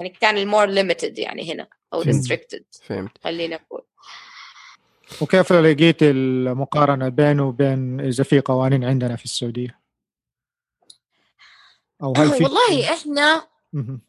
يعني 0.00 0.12
كان 0.20 0.38
ال 0.38 0.44
more 0.44 0.66
limited 0.66 1.18
يعني 1.18 1.52
هنا 1.52 1.68
أو 1.92 2.02
فهمت. 2.02 2.06
restricted 2.06 2.64
فهمت 2.82 3.18
خلينا 3.24 3.56
نقول 3.56 3.82
وكيف 5.20 5.52
لقيت 5.52 6.02
المقارنة 6.02 7.08
بينه 7.08 7.48
وبين 7.48 8.00
إذا 8.00 8.24
في 8.24 8.40
قوانين 8.40 8.84
عندنا 8.84 9.16
في 9.16 9.24
السعودية؟ 9.24 9.83
أو 12.04 12.12
هل 12.16 12.30
في 12.30 12.44
والله 12.44 12.92
إحنا 12.92 13.46
مهم. 13.72 14.00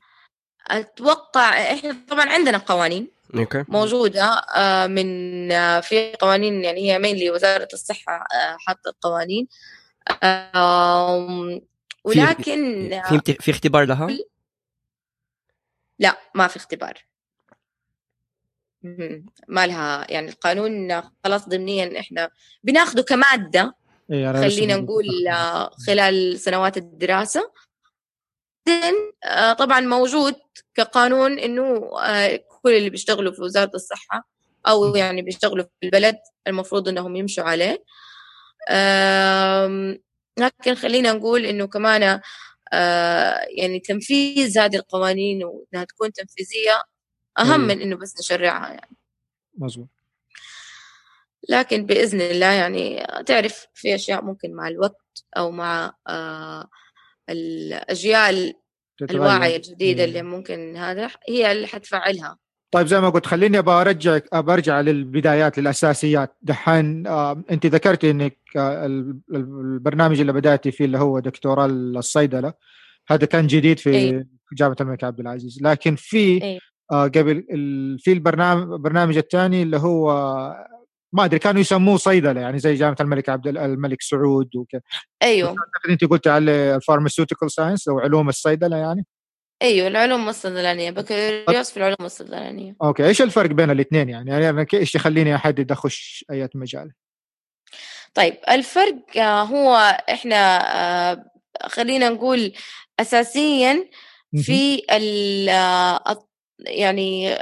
أتوقع 0.67 1.73
إحنا 1.73 1.97
طبعا 2.09 2.29
عندنا 2.29 2.57
قوانين 2.57 3.07
أوكي 3.35 3.65
موجودة 3.67 4.25
آه، 4.55 4.87
من 4.87 5.51
آه، 5.51 5.79
في 5.79 6.13
قوانين 6.13 6.63
يعني 6.63 6.91
هي 6.91 6.99
مين 6.99 7.31
وزارة 7.31 7.67
الصحة 7.73 8.13
آه، 8.13 8.57
حاطة 8.59 8.89
القوانين 8.89 9.47
ولكن 12.03 12.89
في 13.09 13.33
في 13.39 13.51
اختبار 13.51 13.85
لها؟ 13.85 14.07
لا 15.99 16.17
ما 16.35 16.47
في 16.47 16.57
اختبار. 16.57 17.05
ما 19.47 19.67
لها 19.67 20.11
يعني 20.11 20.29
القانون 20.29 21.01
خلاص 21.23 21.49
ضمنيا 21.49 21.99
إحنا 21.99 22.29
بناخده 22.63 23.03
كمادة 23.03 23.75
إيه 24.11 24.33
خلينا. 24.33 24.77
نقول 24.77 25.05
خلال 25.87 26.39
سنوات 26.39 26.77
آه، 26.77 26.81
طبعا 29.59 29.79
موجود 29.79 30.35
كقانون 30.75 31.39
إنه 31.39 31.91
آه، 31.99 32.39
كل 32.63 32.73
اللي 32.73 32.89
بيشتغلوا 32.89 33.31
في 33.33 33.41
وزارة 33.41 33.71
الصحة 33.75 34.27
أو 34.67 34.95
يعني 34.95 35.21
بيشتغلوا 35.21 35.65
في 35.65 35.85
البلد 35.85 36.17
المفروض 36.47 36.87
إنهم 36.89 37.15
يمشوا 37.15 37.43
عليه. 37.43 37.83
لكن 40.37 40.75
خلينا 40.75 41.13
نقول 41.13 41.45
إنه 41.45 41.67
كمان 41.67 42.21
آه 42.73 43.39
يعني 43.57 43.79
تنفيذ 43.79 44.59
هذه 44.59 44.75
القوانين 44.75 45.43
وإنها 45.43 45.83
تكون 45.85 46.11
تنفيذية 46.13 46.81
أهم 47.39 47.47
أيوة. 47.51 47.57
من 47.57 47.81
إنه 47.81 47.95
بس 47.95 48.19
نشرعها 48.19 48.67
يعني. 48.69 48.97
مظبوط. 49.57 49.87
لكن 51.49 51.85
بإذن 51.85 52.21
الله 52.21 52.51
يعني 52.51 53.07
تعرف 53.25 53.67
في 53.73 53.95
أشياء 53.95 54.23
ممكن 54.25 54.53
مع 54.53 54.67
الوقت 54.67 55.23
أو 55.37 55.51
مع 55.51 55.93
آه 56.07 56.69
الأجيال. 57.29 58.53
الواعية 59.01 59.55
الجديدة 59.55 60.03
إيه. 60.03 60.09
اللي 60.09 60.21
ممكن 60.21 60.77
هذا 60.77 61.09
هي 61.29 61.51
اللي 61.51 61.67
حتفعلها 61.67 62.37
طيب 62.71 62.87
زي 62.87 63.01
ما 63.01 63.09
قلت 63.09 63.25
خليني 63.25 63.59
ابى 63.59 63.71
أرجع 64.51 64.81
للبدايات 64.81 65.59
للأساسيات 65.59 66.37
دحين 66.41 67.07
آه 67.07 67.43
أنت 67.51 67.65
ذكرتي 67.65 68.11
إنك 68.11 68.37
آه 68.57 68.85
ال- 68.85 69.19
ال- 69.31 69.59
البرنامج 69.75 70.19
اللي 70.19 70.33
بدأتي 70.33 70.71
فيه 70.71 70.85
اللي 70.85 70.97
هو 70.97 71.19
دكتوراه 71.19 71.65
الصيدلة 71.65 72.53
هذا 73.09 73.25
كان 73.25 73.47
جديد 73.47 73.79
في 73.79 73.89
أيوة. 73.89 74.25
جامعة 74.53 74.75
الملك 74.81 75.03
عبد 75.03 75.19
العزيز 75.19 75.59
لكن 75.61 75.95
في 75.95 76.43
أيوة. 76.43 76.59
آه 76.91 77.03
قبل 77.07 77.43
في 77.99 78.11
البرنامج 78.13 78.71
البرنامج 78.73 79.17
الثاني 79.17 79.63
اللي 79.63 79.77
هو 79.77 80.11
ما 81.15 81.25
أدري 81.25 81.39
كانوا 81.39 81.61
يسموه 81.61 81.97
صيدلة 81.97 82.41
يعني 82.41 82.59
زي 82.59 82.73
جامعة 82.73 82.95
الملك 83.01 83.29
عبد 83.29 83.47
ال- 83.47 83.57
الملك 83.57 84.01
سعود 84.01 84.55
وكذا 84.55 84.81
أيوه. 85.23 85.55
أنت 85.89 86.03
قلت 86.05 86.27
على 86.27 86.75
ال 86.75 86.80
pharmaceutical 86.80 87.51
science 87.51 87.87
أو 87.87 87.99
علوم 87.99 88.29
الصيدلة 88.29 88.77
يعني؟ 88.77 89.05
أيوه 89.61 89.87
العلوم 89.87 90.29
الصيدلانيه 90.29 90.91
بكالوريوس 90.91 91.71
في 91.71 91.77
العلوم 91.77 91.95
الصيدلانيه 92.01 92.75
okay 92.83 93.05
إيش 93.05 93.21
الفرق 93.21 93.49
بين 93.49 93.71
الاثنين 93.71 94.09
يعني؟ 94.09 94.31
يعني 94.31 94.49
أنا 94.49 94.65
إيش 94.73 94.95
يخليني 94.95 95.35
أحدد 95.35 95.71
أخش 95.71 96.25
أي 96.31 96.49
مجال؟ 96.55 96.91
طيب 98.13 98.37
الفرق 98.49 99.17
آه، 99.17 99.43
هو 99.43 99.75
إحنا 100.09 100.35
آه، 101.11 101.31
خلينا 101.67 102.09
نقول 102.09 102.53
اساسيا 102.99 103.89
في 104.37 104.81
ال 104.91 105.49
آه، 105.49 106.27
يعني 106.59 107.37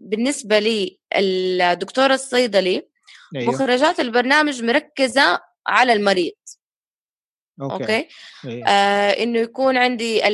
بالنسبة 0.00 0.58
لي 0.58 0.98
الدكتور 1.16 2.10
الصيدلي 2.10 2.88
أيوه. 3.36 3.48
مخرجات 3.52 4.00
البرنامج 4.00 4.62
مركزة 4.62 5.40
على 5.66 5.92
المريض. 5.92 6.32
okay, 7.62 7.74
okay؟ 7.74 8.08
أيوة. 8.44 8.68
آه 8.68 9.10
إنه 9.22 9.38
يكون 9.38 9.76
عندي 9.76 10.26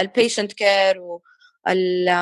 ال 0.00 0.06
patient 0.06 0.52
care 0.52 1.00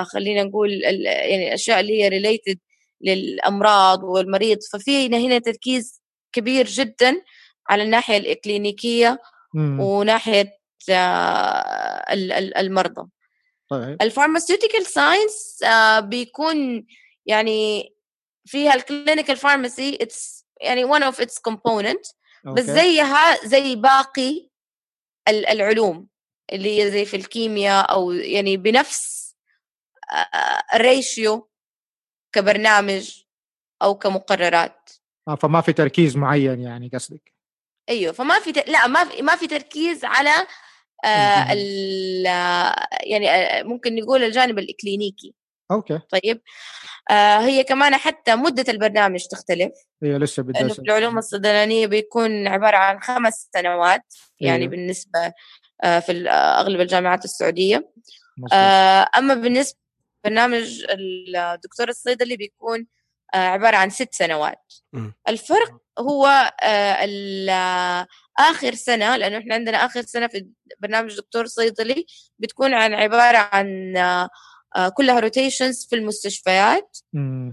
خلينا 0.05 0.43
نقول 0.45 0.71
ال- 0.73 1.07
يعني 1.07 1.49
الاشياء 1.49 1.81
اللي 1.81 2.03
هي 2.03 2.09
related 2.09 2.59
للأمراض 3.01 4.03
والمريض. 4.03 4.59
ففي 4.73 5.07
هنا 5.07 5.39
تركيز 5.39 6.03
كبير 6.33 6.67
جدا 6.67 7.23
على 7.69 7.83
الناحية 7.83 8.17
الإكلينيكية 8.17 9.19
مم. 9.55 9.81
وناحية 9.81 10.59
آه، 10.91 12.13
ال- 12.13 12.33
ال- 12.33 12.57
المرضى. 12.57 13.09
طيب. 13.71 13.97
ال 14.03 14.08
pharmaceutical 14.08 14.87
science 14.87 15.65
بيكون 15.99 16.87
يعني 17.27 17.93
فيها 18.49 18.75
ال 18.75 18.82
clinical 18.82 19.37
pharmacy 19.37 19.99
it's 20.01 20.47
يعني 20.61 20.85
one 20.87 21.03
of 21.13 21.17
its 21.17 21.35
component 21.51 22.13
بس. 22.45 22.65
زيها 22.65 23.47
زي 23.47 23.77
باقي 23.77 24.49
ال- 25.29 25.47
العلوم 25.47 26.09
اللي 26.53 26.83
هي 26.83 26.91
زي 26.91 27.05
في 27.05 27.17
الكيمياء 27.17 27.93
أو 27.93 28.13
يعني 28.13 28.57
بنفس 28.57 29.35
آه، 30.13 30.77
ال 30.77 30.89
ratio 30.89 31.51
كبرنامج 32.33 33.23
أو 33.83 33.95
كمقررات 33.95 34.91
آه 35.29 35.35
فما 35.35 35.61
في 35.61 35.73
تركيز 35.73 36.17
معين 36.17 36.61
يعني 36.61 36.91
قصدك 36.95 37.35
أيوه 37.89 38.13
فما 38.13 38.41
في 38.41 38.53
ت... 38.53 38.69
لا 38.69 38.87
ما 38.87 39.05
في 39.05 39.23
ما 39.23 39.37
في 39.37 39.47
تركيز 39.47 40.05
على 40.05 40.47
آه. 41.05 41.53
ال... 41.53 42.27
آه، 42.27 42.89
يعني 43.03 43.31
آه، 43.31 43.63
ممكن 43.63 43.95
نقول 43.95 44.23
الجانب 44.23 44.59
الإكلينيكي 44.59 45.35
أوكي. 45.71 45.99
طيب. 46.11 46.41
آه 47.11 47.39
هي 47.39 47.65
كمان 47.65 47.97
حتى 47.97 48.37
مدة 48.37 48.65
البرنامج 48.69 49.27
تختلف. 49.27 49.73
هي 50.03 50.19
لسه 50.19 50.43
بدأت 50.43 50.73
في 50.73 50.79
العلوم 50.79 51.19
الصيدلانية 51.19 51.87
بيكون 51.87 52.49
عبارة 52.49 52.77
عن 52.77 53.01
خمس 53.01 53.49
سنوات 53.55 54.15
يعني 54.41 54.59
أيوه. 54.63 54.71
بالنسبة 54.71 55.33
آه 55.85 56.01
في 56.01 56.29
آه، 56.29 56.61
أغلب 56.61 56.81
الجامعات 56.81 57.25
السعودية. 57.25 57.93
مظبوط. 58.39 58.53
آه 58.53 59.09
أما 59.19 59.35
بالنسبة 59.35 59.79
برنامج 60.25 60.85
الدكتور 60.91 61.89
الصيدلي 61.89 62.37
بيكون 62.37 62.87
آه 63.35 63.37
عبارة 63.37 63.77
عن 63.77 63.91
ست 63.91 64.15
سنوات. 64.15 64.73
مم. 64.93 65.15
الفرق 65.29 65.77
هو 65.99 66.27
آه 66.63 67.07
آه، 67.51 68.07
آخر 68.39 68.75
سنة 68.75 69.17
لأنه 69.17 69.39
إحنا 69.39 69.55
عندنا 69.55 69.77
آخر 69.77 70.03
سنة 70.03 70.27
في 70.27 70.47
برنامج 70.79 71.17
دكتور 71.17 71.47
صيدلي 71.47 72.07
بتكون 72.39 72.75
عن 72.75 72.95
عبارة 72.95 73.39
عن 73.39 73.97
آه، 73.97 74.29
كلها 74.95 75.21
rotations 75.21 75.87
في 75.91 75.97
المستشفيات. 75.97 76.99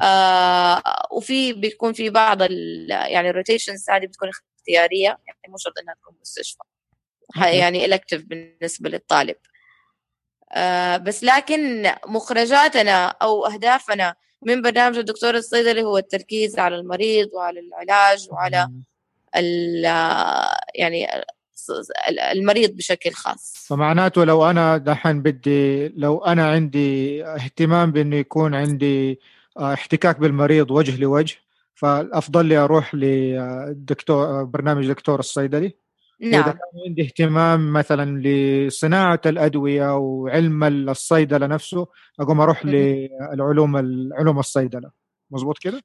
آه 0.01 0.82
وفي 1.12 1.54
بيكون 1.54 1.93
في 1.93 2.10
بعض 2.10 2.41
يعني 2.89 3.30
ال 3.30 3.36
rotations 3.36 3.89
هذه 3.89 4.06
بتكون 4.06 4.30
اختيارية 4.30 5.08
يعني 5.08 5.39
مو 5.47 5.58
شرط 5.58 5.73
إنها 5.82 5.93
تكون 5.93 6.15
مستشفى. 6.21 6.63
يعني 7.38 7.86
الكتف 7.86 8.21
بالنسبة 8.21 8.89
للطالب 8.89 9.36
آه 10.51 10.97
بس 10.97 11.23
لكن 11.23 11.91
مخرجاتنا 12.08 13.06
أو 13.06 13.45
أهدافنا 13.45 14.15
من 14.41 14.62
برنامج 14.62 14.97
الدكتور 14.97 15.36
الصيدلي 15.36 15.84
هو 15.84 15.97
التركيز 15.97 16.60
على 16.60 16.75
المريض 16.75 17.30
وعلى 17.34 17.60
العلاج 17.60 18.28
وعلى 18.32 18.69
آه، 19.36 20.58
يعني 20.75 21.08
المريض 22.32 22.75
بشكل 22.75 23.12
خاص. 23.12 23.65
فمعناته 23.67 24.23
لو 24.23 24.49
أنا 24.49 24.78
دحين 24.78 25.21
بدي 25.21 25.88
لو 25.88 26.25
أنا 26.25 26.49
عندي 26.49 27.25
اهتمام 27.25 27.91
بإنه 27.91 28.15
يكون 28.15 28.56
عندي 28.56 29.19
آه، 29.58 29.73
احتكاك 29.73 30.19
بالمريض 30.19 30.71
وجه 30.71 30.97
لوجه 30.97 31.36
فالأفضل 31.75 32.45
لي 32.45 32.58
أروح 32.58 32.95
لدكتور 32.95 34.43
برنامج 34.43 34.88
دكتور 34.88 35.19
الصيدلي. 35.19 35.75
نعم. 36.19 36.43
كان 36.43 36.58
عندي 36.88 37.01
اهتمام 37.01 37.73
مثلا 37.73 38.21
لصناعة 38.21 39.21
الأدوية 39.25 39.97
وعلم 39.97 40.63
الصيدلة 40.63 41.47
نفسه 41.47 41.88
أقوم 42.19 42.41
أروح. 42.41 42.65
للعلوم 42.65 43.78
العلوم 43.78 44.39
الصيدلة. 44.39 44.91
مظبوط 45.32 45.58
كده؟ 45.58 45.82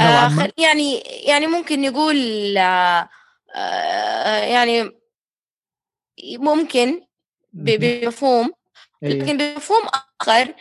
آه 0.00 0.48
يعني 0.58 0.98
يعني 1.28 1.46
ممكن 1.46 1.80
نقول 1.80 2.16
آه 2.58 3.08
يعني 4.48 4.90
ممكن. 6.38 7.06
بمفهوم 7.52 8.52
أيوه. 9.04 9.24
لكن 9.24 9.36
بمفهوم 9.36 9.82
آخر 10.20 10.54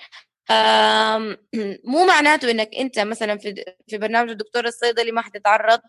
مو 1.83 2.05
معناته 2.05 2.51
إنك 2.51 2.75
أنت 2.75 2.99
مثلا 2.99 3.37
في 3.37 3.75
في 3.87 3.97
برنامج 3.97 4.29
الدكتور 4.29 4.65
الصيدلي 4.65 5.11
ما 5.11 5.21
حتتعرض 5.21 5.81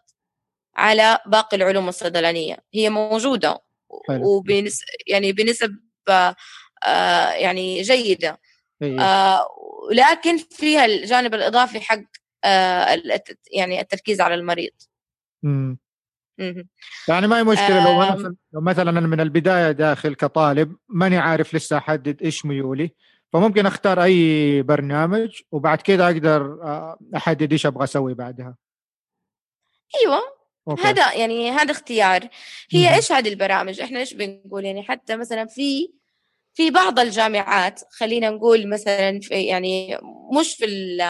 على 0.76 1.18
باقي 1.26 1.56
العلوم 1.56 1.88
الصيدلانية 1.88 2.56
هي 2.74 2.90
موجودة. 2.90 3.62
وبنس 4.10 4.80
يعني 5.06 5.32
بنسب 5.32 5.78
آه، 6.08 6.36
آه، 6.86 7.30
يعني 7.30 7.82
جيدة 7.82 8.40
أيوه. 8.82 9.02
آه، 9.02 9.46
ولكن 9.88 10.36
فيها 10.38 10.84
الجانب 10.84 11.34
الإضافي 11.34 11.80
حق 11.80 12.02
آه، 12.44 13.02
يعني 13.52 13.80
التركيز 13.80 14.20
على 14.20 14.34
المريض. 14.34 14.72
يعني 17.08 17.26
ما 17.26 17.38
هي 17.38 17.44
مشكلة 17.44 17.84
لو 17.84 18.02
آم. 18.02 18.36
لو 18.52 18.60
مثلا 18.60 18.90
أنا 18.90 19.00
من 19.00 19.20
البداية 19.20 19.72
داخل 19.72 20.14
كطالب 20.14 20.76
ماني 20.88 21.18
عارف 21.18 21.54
لسه 21.54 21.78
أحدد 21.78 22.22
إيش 22.22 22.46
ميولي 22.46 22.90
فممكن 23.32 23.66
أختار 23.66 24.02
أي 24.02 24.62
برنامج 24.62 25.40
وبعد 25.52 25.80
كده 25.80 26.06
أقدر 26.06 26.42
آه، 26.62 26.98
أحدد 27.16 27.52
إيش 27.52 27.66
أبغى 27.66 27.84
أسوي 27.84 28.14
بعدها 28.14 28.56
أيوه 30.02 30.20
okay. 30.68 30.82
هذا 30.82 31.14
يعني 31.14 31.50
هذا 31.50 31.70
اختيار 31.70 32.28
هي. 32.70 32.94
إيش 32.94 33.12
هذه 33.12 33.28
البرامج 33.28 33.80
إحنا 33.80 34.00
إيش 34.00 34.14
بنقول 34.14 34.64
يعني 34.64 34.82
حتى 34.82 35.16
مثلا 35.16 35.46
في 35.46 35.92
في 36.54 36.70
بعض 36.70 36.98
الجامعات 36.98 37.80
خلينا 37.90 38.30
نقول 38.30 38.68
مثلا 38.68 39.20
في 39.20 39.42
يعني 39.42 39.98
مش 40.40 40.54
في 40.54 40.64
ال- 40.64 41.00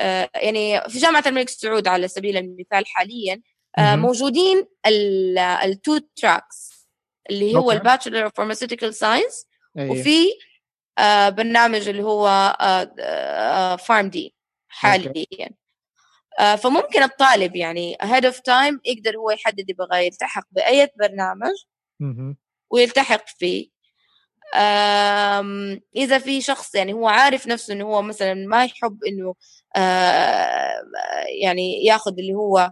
آه، 0.00 0.30
يعني 0.34 0.80
في 0.88 0.98
جامعة 0.98 1.24
الملك 1.26 1.48
سعود 1.48 1.88
على 1.88 2.08
سبيل 2.08 2.36
المثال 2.36 2.86
حاليا. 2.86 3.40
موجودين 3.78 4.66
ال 5.64 5.72
two 5.72 5.98
tracks 6.16 6.88
اللي 7.30 7.56
هو. 7.56 7.72
ال 7.72 7.78
bachelor 7.78 8.24
of 8.24 8.32
pharmaceutical 8.36 8.94
science. 8.94 9.46
وفي 9.76 10.26
آه، 10.98 11.28
برنامج 11.28 11.88
اللي 11.88 12.02
هو 12.02 12.56
Pharm 13.76 14.08
D 14.08 14.34
حاليا 14.68 15.50
آه، 16.38 16.56
فممكن 16.56 17.02
الطالب 17.02 17.56
يعني 17.56 17.96
ahead 18.02 18.24
of 18.24 18.34
time 18.34 18.78
يقدر 18.84 19.16
هو 19.16 19.30
يحدد 19.30 19.70
يبغى 19.70 20.06
يلتحق 20.06 20.46
بأي 20.50 20.88
برنامج. 20.98 21.54
ويلتحق 22.70 23.24
فيه 23.26 23.74
إذا 25.96 26.18
في 26.18 26.40
شخص 26.40 26.74
يعني 26.74 26.92
هو 26.92 27.08
عارف 27.08 27.46
نفسه 27.46 27.74
إنه 27.74 27.84
هو 27.84 28.02
مثلا 28.02 28.34
ما 28.34 28.64
يحب 28.64 29.04
إنه 29.04 29.34
آه، 29.76 30.74
يعني 31.42 31.84
ياخذ 31.84 32.12
اللي 32.18 32.34
هو 32.34 32.58
آه، 32.58 32.70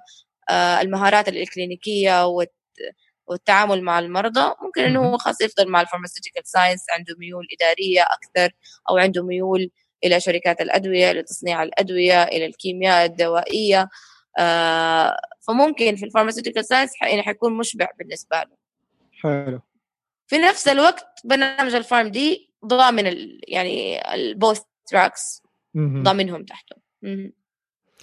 المهارات 0.50 1.28
الإكلينيكية 1.28 2.26
والت- 2.26 2.94
والتعامل 3.26 3.83
مع 3.83 3.98
المرضى. 3.98 4.55
ممكن 4.62 4.83
إنه 4.83 5.00
هو 5.12 5.16
خاص 5.18 5.40
يفضل 5.40 5.68
مع 5.68 5.81
ال 5.81 5.85
pharmaceutical 5.85 6.46
science 6.46 6.85
عنده 6.90 7.14
ميول 7.18 7.46
إدارية 7.52 8.02
أكثر 8.02 8.52
أو 8.90 8.96
عنده 8.96 9.22
ميول 9.22 9.70
إلى 10.05 10.20
شركات 10.20 10.61
الأدوية 10.61 11.12
لتصنيع 11.12 11.62
الأدوية 11.62 12.22
إلى 12.22 12.46
الكيمياء 12.46 13.05
الدوائية. 13.05 13.88
آه 14.38 15.16
فممكن 15.48 15.96
في 15.96 16.05
ال 16.05 16.09
pharmaceutical 16.09 16.64
science 16.64 16.92
يعني 17.02 17.22
حيكون 17.22 17.52
مشبع 17.52 17.88
بالنسبة 17.98 18.37
له. 18.37 18.57
حلو. 19.22 19.61
في 20.26 20.38
نفس 20.38 20.68
الوقت 20.68 21.20
برنامج 21.24 21.74
ال 21.74 21.80
Pharm 21.80 22.09
D 22.09 22.52
ضامن 22.66 23.28
يعني 23.48 24.00
ال 24.14 24.25
both 24.25 24.66
tracks. 24.87 25.42
ضامنهم 26.02 26.44
تحته. 26.44 26.76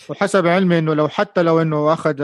وحسب 0.09 0.47
علمي 0.47 0.77
إنه 0.77 0.93
لو 0.93 1.07
حتى 1.07 1.41
لو 1.41 1.62
إنه 1.62 1.93
أخذ 1.93 2.15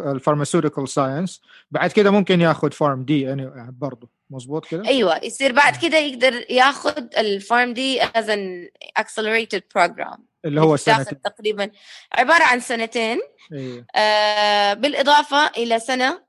ال 0.00 0.06
pharmaceutical 0.06 0.88
science 0.88 1.42
بعد 1.70 1.92
كده 1.92 2.10
ممكن 2.10 2.40
ياخذ 2.40 2.70
Pharm 2.70 3.04
D 3.04 3.20
يعني 3.20 3.72
برضه. 3.80 4.08
مظبوط 4.30 4.66
كده؟ 4.66 4.86
أيوه 4.86 5.24
يصير 5.24 5.52
بعد 5.52 5.76
كده 5.76 5.98
يقدر 5.98 6.44
ياخذ 6.50 7.04
ال 7.18 7.27
Pharm 7.27 7.72
D 7.74 8.02
as 8.02 8.30
an 8.30 8.68
accelerated 9.00 9.60
program. 9.78 10.18
اللي 10.44 10.60
هو 10.60 10.76
تاخذ 10.76 11.02
سنتين. 11.02 11.20
تقريبا 11.20 11.70
عبارة 12.12 12.44
عن 12.44 12.60
سنتين. 12.60 13.18
أيوه 13.52 13.84
آه 13.96 14.74
بالإضافة 14.74 15.46
إلى 15.46 15.78
سنة 15.78 16.22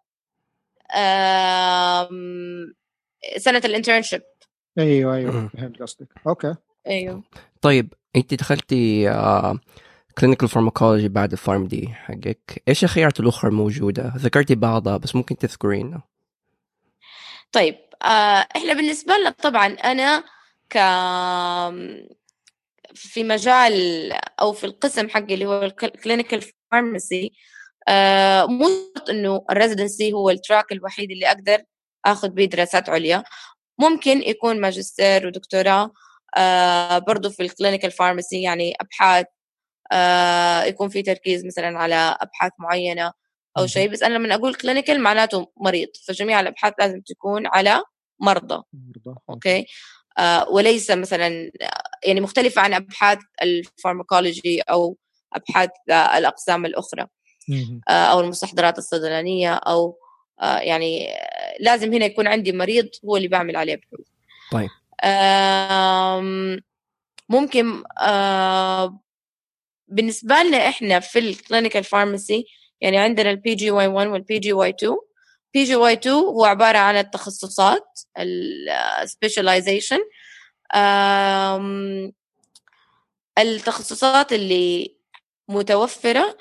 آم، 0.95 2.73
سنة 3.37 3.61
ال 3.65 3.71
internship 3.71 4.21
أيوه 4.79 5.15
أيوه. 5.15 5.49
فهمت 5.57 5.81
قصدك. 5.81 6.07
okay. 6.27 6.55
أيوه. 6.87 7.23
طيب 7.61 7.93
أنت 8.15 8.33
دخلتي 8.33 9.09
clinical 10.19 10.49
pharmacology 10.49 11.07
بعد 11.09 11.31
ال 11.31 11.37
Pharm 11.37 11.67
D 11.67 11.87
حقك. 11.87 12.63
إيش 12.67 12.83
الخيارات 12.83 13.19
الأخرى 13.19 13.51
موجوده 13.51 14.13
ذكرتي 14.17 14.55
بعضها 14.55 14.97
بس 14.97 15.15
ممكن 15.15 15.37
تذكرين 15.37 16.01
طيب 17.51 17.75
آه 18.03 18.47
إحنا 18.55 18.73
بالنسبة 18.73 19.13
لنا 19.17 19.29
طبعا 19.29 19.67
أنا 19.67 20.23
ك 20.69 20.77
في 22.95 23.23
مجال 23.23 23.73
أو 24.41 24.53
في 24.53 24.63
القسم 24.63 25.09
حقي 25.09 25.33
اللي 25.33 25.45
هو 25.45 25.63
ال 25.63 25.72
clinical 25.72 26.41
pharmacy 26.71 27.31
آه 27.87 28.45
مو 28.45 28.67
شرط 28.95 29.09
إنه 29.09 29.45
ال 29.51 29.58
residency 29.58 30.13
هو 30.13 30.29
ال 30.29 30.36
track 30.36 30.71
الوحيد 30.71 31.11
اللي 31.11 31.27
أقدر 31.27 31.63
آخذ 32.05 32.29
به 32.29 32.45
دراسات 32.45 32.89
عليا. 32.89 33.23
ممكن 33.79 34.21
يكون 34.21 34.61
ماجستير 34.61 35.27
ودكتوراه 35.27 35.91
آه 36.37 36.97
برضو 36.99 37.29
في 37.29 37.43
ال 37.43 37.49
clinical 37.49 37.91
pharmacy 37.91 38.41
يعني 38.41 38.73
أبحاث 38.81 39.25
يكون 40.67 40.89
في 40.89 41.01
تركيز 41.01 41.45
مثلا 41.45 41.79
على 41.79 42.17
أبحاث 42.21 42.51
معينة 42.59 43.11
أو. 43.57 43.67
شيء 43.67 43.89
بس 43.89 44.03
أنا 44.03 44.13
لما 44.13 44.35
أقول 44.35 44.55
clinical 44.55 45.01
معناته 45.01 45.51
مريض 45.57 45.87
فجميع 46.07 46.39
الأبحاث 46.39 46.73
لازم 46.79 47.01
تكون 47.01 47.47
على 47.47 47.83
مرضى 48.19 48.63
برضه. 48.73 49.21
okay 49.29 49.65
آه 50.17 50.49
وليس 50.49 50.91
مثلا 50.91 51.51
يعني 52.03 52.21
مختلفة 52.21 52.61
عن 52.61 52.73
أبحاث 52.73 53.19
ال 53.41 53.51
pharmacology 53.51 54.61
أو 54.61 54.97
أبحاث 55.33 55.69
آه 55.89 56.17
الأقسام 56.17 56.65
الأخرى. 56.65 57.07
آه 57.89 57.91
أو 57.91 58.19
المستحضرات 58.19 58.77
الصيدلانية 58.77 59.53
أو 59.53 59.97
آه 60.41 60.57
يعني 60.57 61.13
آه، 61.13 61.55
لازم 61.59 61.93
هنا 61.93 62.05
يكون 62.05 62.27
عندي 62.27 62.51
مريض 62.51 62.89
هو 63.05 63.17
اللي 63.17 63.27
بعمل 63.27 63.55
عليه 63.55 63.75
بحوث 63.75 64.07
طيب. 64.51 64.69
ممكن 67.29 67.83
بالنسبة 69.87 70.43
لنا 70.43 70.57
إحنا 70.69 70.99
في 70.99 71.19
ال 71.19 71.27
clinical 71.27 71.83
pharmacy 71.83 72.45
يعني 72.81 72.97
عندنا 72.97 73.31
ال 73.31 73.55
PGY 73.55 73.87
1 73.87 74.07
وال 74.07 74.39
PGY 74.39 74.69
2 74.69 74.95
PGY 75.53 75.93
2 75.93 76.15
هو 76.15 76.45
عبارة 76.45 76.77
عن 76.77 76.95
التخصصات 76.97 77.99
ال 79.03 79.10
specialization 79.10 79.99
التخصصات 83.37 84.33
اللي 84.33 84.95
متوفرة 85.49 86.37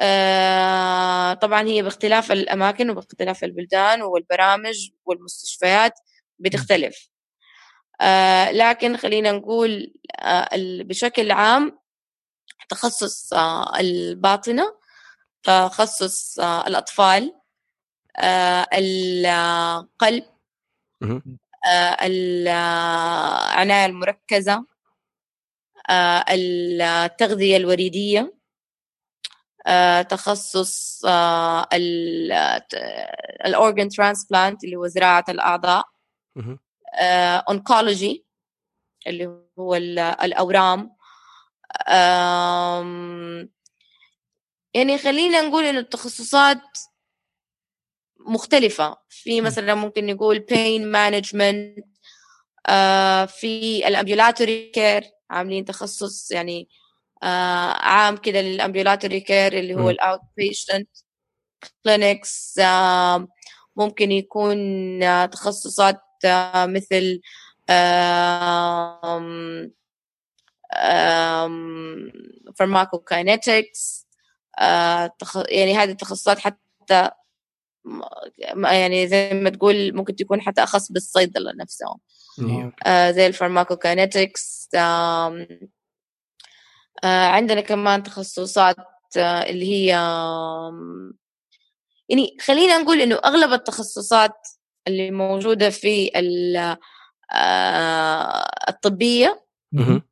آه، 0.00 1.34
طبعا 1.34 1.62
هي 1.68 1.82
باختلاف 1.82 2.32
الأماكن 2.32 2.90
وباختلاف 2.90 3.44
البلدان 3.44 4.02
والبرامج 4.02 4.90
والمستشفيات 5.04 5.92
بتختلف. 6.38 7.10
لكن 8.52 8.96
خلينا 8.96 9.32
نقول 9.32 9.92
بشكل 10.84 11.30
عام 11.30 11.78
تخصص 12.70 13.32
آه، 13.32 13.78
الباطنة 13.80 14.74
تخصص 15.42 16.38
آه، 16.38 16.66
الأطفال 16.66 17.34
آه، 18.16 18.66
القلب 18.72 20.24
آه، 25.90 26.24
التغذية 26.28 27.56
الوريديه 27.56 28.34
آه، 29.66 30.02
تخصص 30.02 31.04
ال 33.44 33.51
organ 33.51 33.88
transplant 33.88 34.64
اللي 34.64 34.76
هو 34.76 34.86
زراعة 34.86 35.24
الأعضاء 35.28 35.84
مهم. 36.36 36.58
oncology 37.48 38.24
اللي 39.06 39.40
هو 39.58 39.74
ال- 39.74 39.98
الأورام 39.98 40.80
آم، 40.80 40.96
يعني 44.74 44.98
خلينا 44.98 45.40
نقول 45.40 45.64
إنه 45.64 45.78
التخصصات 45.78 46.60
مختلفة 48.26 48.96
في 49.08 49.40
مثلا 49.40 49.74
ممكن 49.74 50.06
نقول 50.06 50.46
pain 50.50 50.82
management 50.96 51.82
آه، 52.66 53.24
في 53.24 53.88
ال 53.88 53.96
ambulatory 53.96 54.70
care 54.70 55.04
عاملين 55.30 55.64
تخصص 55.64 56.30
يعني 56.30 56.68
آه، 57.22 57.72
عام 57.72 58.16
كده 58.16 58.40
لل 58.40 58.53
ambulatory 58.53 59.20
care 59.20 59.58
اللي 59.58 59.74
هو. 59.74 59.90
ال 59.90 60.20
outpatient 60.36 60.88
clinics 61.84 62.60
ممكن 63.76 64.12
يكون 64.12 64.58
آه، 65.02 65.26
تخصصات 65.26 66.00
مثل 66.56 67.20
pharmacokinetics 72.62 74.04
آه، 74.60 75.06
تخ- 75.18 75.48
يعني 75.48 75.76
هذه 75.76 75.90
التخصصات 75.90 76.38
حتى 76.38 77.10
يعني 78.64 79.08
زي 79.08 79.30
ما 79.34 79.50
تقول 79.50 79.96
ممكن 79.96 80.16
تكون 80.16 80.40
حتى 80.40 80.62
أخص 80.62 80.92
بالصيدلة 80.92 81.52
نفسهم 81.52 81.98
أيوه. 82.38 82.72
آه، 82.86 83.10
زي 83.10 83.26
ال 83.26 83.34
pharmacokinetics 83.34 84.68
آه، 84.74 85.46
عندنا 87.04 87.60
كمان 87.60 88.02
تخصصات 88.02 88.76
اللي 89.16 89.66
هي 89.66 89.86
يعني 92.08 92.36
خلينا 92.40 92.78
نقول 92.78 93.00
إنه 93.00 93.14
أغلب 93.24 93.52
التخصصات 93.52 94.48
اللي 94.88 95.10
موجودة 95.10 95.70
في 95.70 96.10
ال- 96.18 96.76
الطبية 98.68 99.44
مهم. 99.72 100.02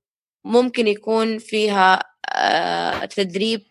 ممكن 0.48 0.86
يكون 0.86 1.38
فيها 1.38 2.02
آه، 2.32 3.04
تدريب 3.04 3.62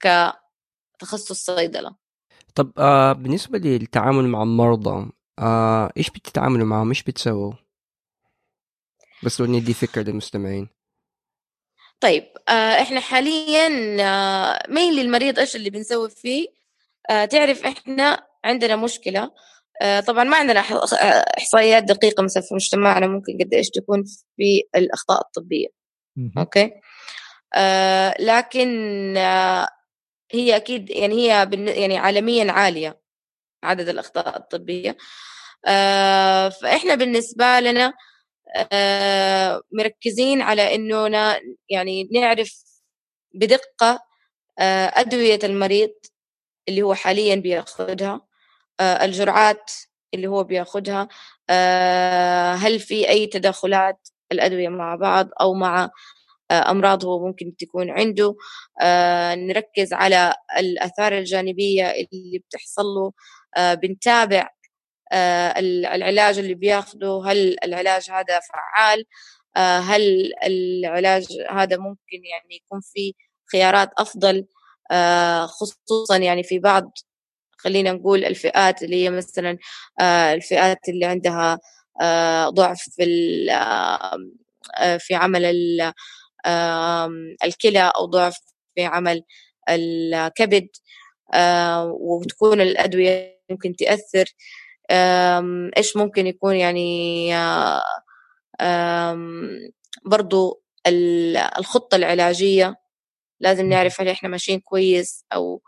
كتخصص 0.00 1.44
صيدلة. 1.46 1.96
طب 2.54 2.72
آه 2.78 3.12
بالنسبة 3.12 3.58
للتعامل 3.58 4.28
مع 4.28 4.42
المرضى 4.42 5.10
آه 5.38 5.92
إيش 5.96 6.10
بتتعاملوا 6.10 6.66
معهم 6.66 6.88
إيش 6.88 7.02
بتسووا؟ 7.02 7.52
بس 9.22 9.40
لو 9.40 9.46
ندي 9.46 9.74
فكرة 9.74 10.02
للمستمعين. 10.02 10.68
طيب 12.00 12.24
آه، 12.48 12.82
إحنا 12.82 13.00
حاليا 13.00 13.68
مين 14.68 14.92
للمريض 14.92 15.38
إيش 15.38 15.56
اللي 15.56 15.70
بنسوي 15.70 16.10
فيه؟ 16.10 16.48
آه، 17.10 17.24
تعرف 17.24 17.64
إحنا 17.66 18.26
عندنا 18.44 18.76
مشكلة 18.76 19.30
آه، 19.82 20.00
طبعا 20.00 20.24
ما 20.24 20.36
عندنا 20.36 20.62
إح- 20.62 20.94
إحصائيات 21.38 21.82
دقيقة 21.84 22.22
مثلا 22.22 22.42
في 22.42 22.54
مجتمعنا 22.54 23.06
ممكن 23.06 23.38
قد 23.40 23.54
إيش 23.54 23.70
تكون 23.70 24.04
في 24.36 24.62
الأخطاء 24.76 25.20
الطبية. 25.20 25.68
أوكي؟ 26.38 26.72
آه، 27.54 28.14
لكن 28.20 28.68
آه، 29.16 29.68
هي 30.32 30.56
أكيد 30.56 30.90
يعني 30.90 31.14
هي 31.14 31.48
يعني 31.82 31.98
عالميا 31.98 32.52
عالية 32.52 33.00
عدد 33.64 33.88
الأخطاء 33.88 34.36
الطبية. 34.38 34.96
آه، 35.66 36.48
فإحنا 36.48 36.94
بالنسبة 36.94 37.60
لنا 37.60 37.94
آه، 38.72 39.62
مركزين 39.72 40.42
على 40.42 40.74
إنه 40.74 41.08
يعني 41.70 42.08
نعرف 42.12 42.64
بدقة 43.34 44.00
آه، 44.60 44.92
أدوية 45.00 45.38
المريض 45.44 45.90
اللي 46.68 46.82
هو 46.82 46.94
حاليا 46.94 47.34
بياخذها 47.36 48.22
آه، 48.80 49.04
الجرعات 49.04 49.72
اللي 50.14 50.26
هو 50.28 50.44
بياخذها 50.44 51.08
آه، 51.50 52.54
هل 52.54 52.80
في 52.80 53.08
أي 53.10 53.26
تداخلات 53.26 54.08
الأدوية 54.32 54.68
مع 54.68 54.94
بعض 54.96 55.28
أو 55.40 55.54
مع 55.54 55.90
آه، 56.50 56.70
أمراض 56.70 57.04
هو 57.04 57.26
ممكن 57.26 57.56
تكون 57.56 57.90
عنده. 57.90 58.36
آه، 58.80 59.34
نركز 59.34 59.92
على 59.92 60.34
الآثار 60.58 61.18
الجانبية 61.18 61.90
اللي 61.90 62.38
بتحصل 62.38 62.84
له. 62.84 63.12
آه، 63.56 63.74
بنتابع 63.74 64.48
العلاج 65.12 66.38
اللي 66.38 66.54
بياخده. 66.54 67.22
هل 67.26 67.56
العلاج 67.64 68.10
هذا 68.10 68.40
فعال؟ 68.40 69.04
هل 69.56 70.32
العلاج 70.46 71.26
هذا 71.50 71.76
ممكن 71.76 72.24
يعني 72.24 72.56
يكون 72.56 72.80
في 72.80 73.14
خيارات 73.52 73.90
أفضل؟ 73.98 74.46
خصوصا 75.46 76.16
يعني 76.16 76.42
في 76.42 76.58
بعض 76.58 76.92
خلينا 77.58 77.92
نقول 77.92 78.24
الفئات 78.24 78.82
اللي 78.82 79.04
هي 79.04 79.10
مثلا 79.10 79.58
الفئات 80.34 80.88
اللي 80.88 81.06
عندها 81.06 81.58
ضعف 82.50 82.82
في 82.96 83.04
في 85.00 85.14
عمل 85.14 85.44
الكلى 87.44 87.92
أو 87.96 88.04
ضعف 88.06 88.36
في 88.74 88.84
عمل 88.84 89.22
الكبد. 89.70 90.68
وتكون 92.00 92.60
الأدوية 92.60 93.40
ممكن 93.50 93.76
تأثر. 93.76 94.24
إيش 95.78 95.96
ممكن 95.96 96.26
يكون 96.26 96.56
يعني 96.56 97.30
برضو 100.06 100.62
الخطة 101.58 101.96
العلاجية 101.96 102.76
لازم 103.40 103.66
نعرف 103.68 104.00
هل 104.00 104.08
إحنا 104.08 104.28
ماشيين 104.28 104.60
كويس 104.60 105.24
أو 105.34 105.62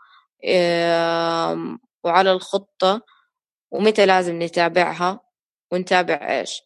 وعلى 2.03 2.31
الخطة 2.31 3.01
ومتى 3.71 4.05
لازم 4.05 4.43
نتابعها. 4.43 5.19
ونتابع 5.71 6.39
إيش 6.39 6.61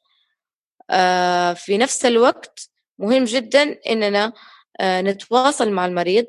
في 1.59 1.77
نفس 1.77 2.05
الوقت 2.05 2.69
مهم 2.99 3.23
جدا 3.23 3.79
إننا 3.89 4.33
نتواصل 4.81 5.71
مع 5.71 5.85
المريض 5.85 6.27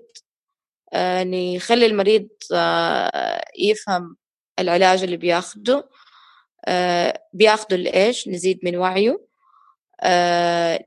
نخلي 1.24 1.86
المريض 1.86 2.28
يفهم 3.58 4.16
العلاج 4.58 5.02
اللي 5.02 5.16
بياخده. 5.16 5.88
بياخده 7.32 7.76
لإيش؟ 7.76 8.28
نزيد 8.28 8.60
من 8.62 8.76
وعيه. 8.76 9.26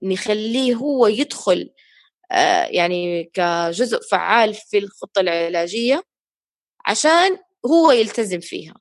نخليه 0.04 0.76
هو 0.76 1.08
يدخل 1.08 1.70
يعني 2.70 3.24
كجزء 3.34 4.00
فعال 4.12 4.54
في 4.54 4.78
الخطة 4.78 5.20
العلاجية 5.20 6.04
عشان 6.86 7.38
هو 7.66 7.92
يلتزم 7.92 8.40
فيها. 8.40 8.74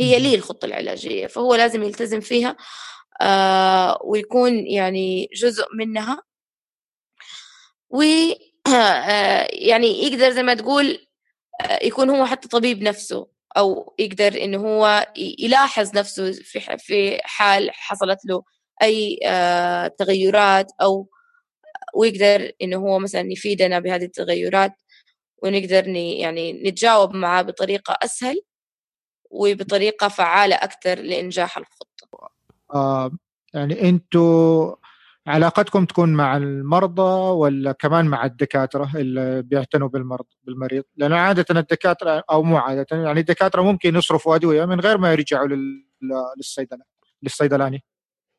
هي 0.00 0.18
ليه 0.18 0.36
الخطة 0.36 0.66
العلاجية؟ 0.66 1.26
فهو 1.26 1.54
لازم 1.54 1.82
يلتزم 1.82 2.20
فيها 2.20 2.56
ويكون 4.04 4.66
يعني 4.66 5.28
جزء 5.36 5.64
منها. 5.78 6.22
و 7.90 8.02
يعني 9.52 10.04
يقدر 10.04 10.30
زي 10.30 10.42
ما 10.42 10.54
تقول 10.54 11.06
يكون 11.82 12.10
هو 12.10 12.26
حتى 12.26 12.48
طبيب 12.48 12.82
نفسه 12.82 13.28
أو 13.56 13.94
يقدر 13.98 14.44
إنه 14.44 14.58
هو 14.58 15.06
يلاحظ 15.16 15.98
نفسه 15.98 16.32
في 16.32 16.60
في 16.78 17.20
حال 17.24 17.70
حصلت 17.72 18.18
له 18.26 18.42
أي 18.82 19.18
تغيرات 19.98 20.72
أو 20.82 21.08
ويقدر 21.96 22.52
إنه 22.62 22.78
هو 22.78 22.98
مثلا 22.98 23.32
يفيدنا 23.32 23.78
بهذه 23.80 24.04
التغيرات 24.04 24.72
ونقدر 25.44 25.88
يعني 25.88 26.52
نتجاوب 26.52 27.14
معاه 27.16 27.42
بطريقة 27.42 27.98
أسهل. 28.04 28.42
وبطريقة 29.30 30.08
فعالة 30.08 30.56
أكثر 30.56 30.94
لإنجاح 30.94 31.58
الخطة. 31.58 32.30
آه 32.74 33.10
يعني 33.54 33.88
أنتوا 33.88 34.76
علاقتكم 35.26 35.84
تكون 35.84 36.12
مع 36.12 36.36
المرضى 36.36 37.30
ولا 37.30 37.72
كمان 37.72 38.04
مع 38.06 38.24
الدكاترة 38.24 38.90
اللي 38.94 39.42
بيعتنوا 39.42 39.88
بالمرض 39.88 40.26
بالمريض؟ 40.42 40.84
لأن 40.96 41.12
عادة 41.12 41.60
الدكاترة 41.60 42.24
أو 42.30 42.42
مو 42.42 42.56
عادة 42.56 42.86
يعني 42.90 43.20
الدكاترة 43.20 43.62
ممكن 43.62 43.96
يصرفوا 43.96 44.34
أدوية 44.34 44.64
من 44.64 44.80
غير 44.80 44.98
ما 44.98 45.12
يرجعوا 45.12 45.48
للصيدلة 46.36 46.84
للصيدلاني. 47.22 47.84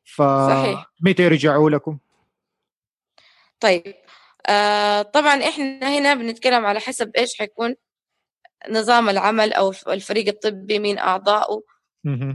فمتى 0.04 1.22
يرجعوا 1.22 1.70
لكم؟ 1.70 1.98
طيب 3.60 3.94
آه 4.48 5.02
طبعا 5.02 5.34
إحنا 5.34 5.98
هنا 5.98 6.14
بنتكلم 6.14 6.66
على 6.66 6.80
حسب 6.80 7.10
إيش 7.18 7.38
حيكون 7.38 7.74
نظام 8.70 9.08
العمل 9.08 9.52
أو 9.52 9.72
الفريق 9.88 10.28
الطبي 10.28 10.78
مين 10.78 10.98
اعضائه 10.98 11.62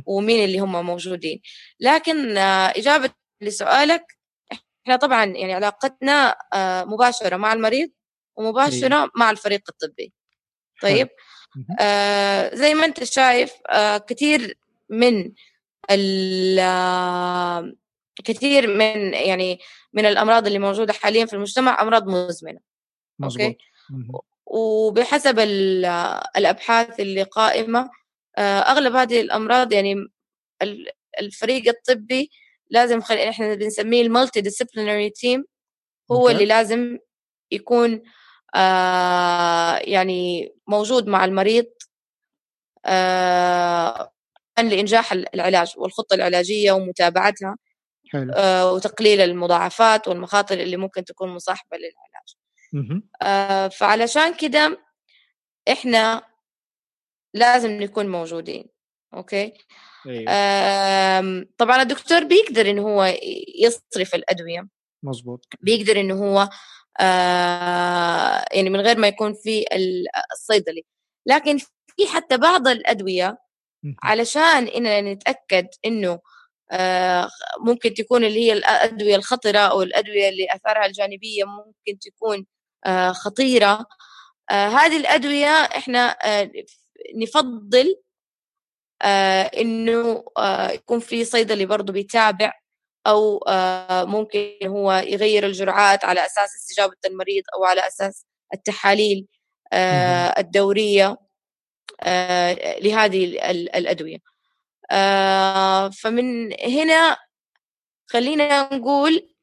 ومين 0.05 0.45
اللي 0.45 0.59
هم 0.59 0.85
موجودين. 0.85 1.41
لكن 1.79 2.37
آه 2.37 2.67
إجابة 2.67 3.09
لسؤالك 3.41 4.17
إحنا 4.51 4.95
طبعا 4.95 5.25
يعني 5.25 5.53
علاقتنا 5.53 6.35
آه 6.53 6.83
مباشرة 6.83 7.35
مع 7.35 7.53
المريض 7.53 7.89
ومباشرة 8.35 9.03
أيه. 9.03 9.09
مع 9.15 9.31
الفريق 9.31 9.61
الطبي. 9.69 10.13
طيب؟ 10.81 11.09
آه 11.79 12.55
زي 12.55 12.73
ما 12.73 12.85
أنت 12.85 13.03
شايف 13.03 13.53
آه 13.69 13.97
كثير 13.97 14.57
من 14.89 15.31
كثير 18.25 18.67
من 18.67 19.13
يعني 19.13 19.59
من 19.93 20.05
الأمراض 20.05 20.45
اللي 20.47 20.59
موجودة 20.59 20.93
حاليا 20.93 21.25
في 21.25 21.33
المجتمع 21.33 21.81
أمراض 21.81 22.07
مزمنة. 22.07 22.59
مزبوط. 23.19 23.45
okay 23.45 23.57
وبحسب 24.47 25.39
الأبحاث 26.37 26.99
اللي 26.99 27.23
قائمة 27.23 27.89
آه، 28.37 28.59
أغلب 28.59 28.95
هذه 28.95 29.21
الأمراض 29.21 29.73
يعني 29.73 29.95
الفريق 31.19 31.67
الطبي 31.67 32.29
لازم 32.69 33.01
خل... 33.01 33.15
إحنا 33.15 33.55
بنسميه 33.55 34.01
ال 34.01 34.41
multidisciplinary 34.41 35.09
team 35.09 35.45
هو 36.11 36.29
اللي 36.29 36.45
لازم 36.45 36.97
يكون 37.51 38.01
آه 38.55 39.77
يعني 39.77 40.51
موجود 40.67 41.07
مع 41.07 41.25
المريض 41.25 41.65
آه 42.85 44.11
لإنجاح 44.59 45.11
العلاج 45.11 45.73
والخطة 45.77 46.13
العلاجية 46.13 46.71
ومتابعتها 46.71 47.57
حلو. 48.11 48.33
آه 48.33 48.73
وتقليل 48.73 49.21
المضاعفات 49.21 50.07
والمخاطر 50.07 50.59
اللي 50.59 50.77
ممكن 50.77 51.05
تكون 51.05 51.29
مصاحبة 51.29 51.77
للعلاج 51.77 52.06
آه 53.21 53.67
فعلشان 53.67 54.33
كده 54.33 54.79
إحنا 55.71 56.23
لازم 57.33 57.71
نكون 57.71 58.07
موجودين 58.07 58.65
أوكي؟ 59.13 59.53
أيوه. 60.07 60.25
آه 60.29 61.45
طبعا 61.57 61.81
الدكتور 61.81 62.23
بيقدر 62.23 62.69
إنه 62.69 62.81
هو 62.81 63.17
يصرف 63.63 64.15
الأدوية. 64.15 64.67
مظبوط. 65.03 65.45
بيقدر 65.59 65.99
إنه 65.99 66.13
هو 66.13 66.49
آه 66.99 68.45
يعني 68.51 68.69
من 68.69 68.79
غير 68.79 68.97
ما 68.97 69.07
يكون 69.07 69.33
في 69.33 69.65
الصيدلي. 70.33 70.85
لكن 71.25 71.57
في 71.97 72.07
حتى 72.07 72.37
بعض 72.37 72.67
الأدوية 72.67 73.37
علشان 74.03 74.67
إننا 74.67 75.01
نتأكد 75.01 75.67
إنه 75.85 76.19
آه، 76.71 77.29
ممكن 77.59 77.93
تكون 77.93 78.25
اللي 78.25 78.39
هي 78.39 78.53
الأدوية 78.53 79.15
الخطرة 79.15 79.59
أو 79.59 79.81
الأدوية 79.81 80.29
اللي 80.29 80.47
أثارها 80.55 80.85
الجانبية 80.85 81.43
ممكن 81.43 81.99
تكون 81.99 82.45
خطيرة. 83.11 83.85
آه، 84.51 84.67
هذه 84.67 84.97
الأدوية 84.97 85.47
إحنا 85.47 86.17
نفضل 87.15 87.95
إنه 89.57 90.23
يكون 90.73 90.99
في 90.99 91.25
صيدلي 91.25 91.65
برضه 91.65 91.93
بيتابع 91.93 92.53
أو 93.07 93.43
ممكن 94.07 94.51
هو 94.65 94.93
يغير 94.93 95.45
الجرعات 95.45 96.05
على 96.05 96.25
أساس 96.25 96.55
استجابة 96.55 96.95
المريض 97.07 97.43
أو 97.57 97.65
على 97.65 97.87
أساس 97.87 98.25
التحاليل 98.53 99.27
الدورية 100.37 101.17
لهذه 102.81 103.25
الأدوية. 103.51 104.17
آه 104.91 105.89
فمن 105.89 106.53
هنا 106.53 107.17
خلينا 108.07 108.75
نقول 108.75 109.35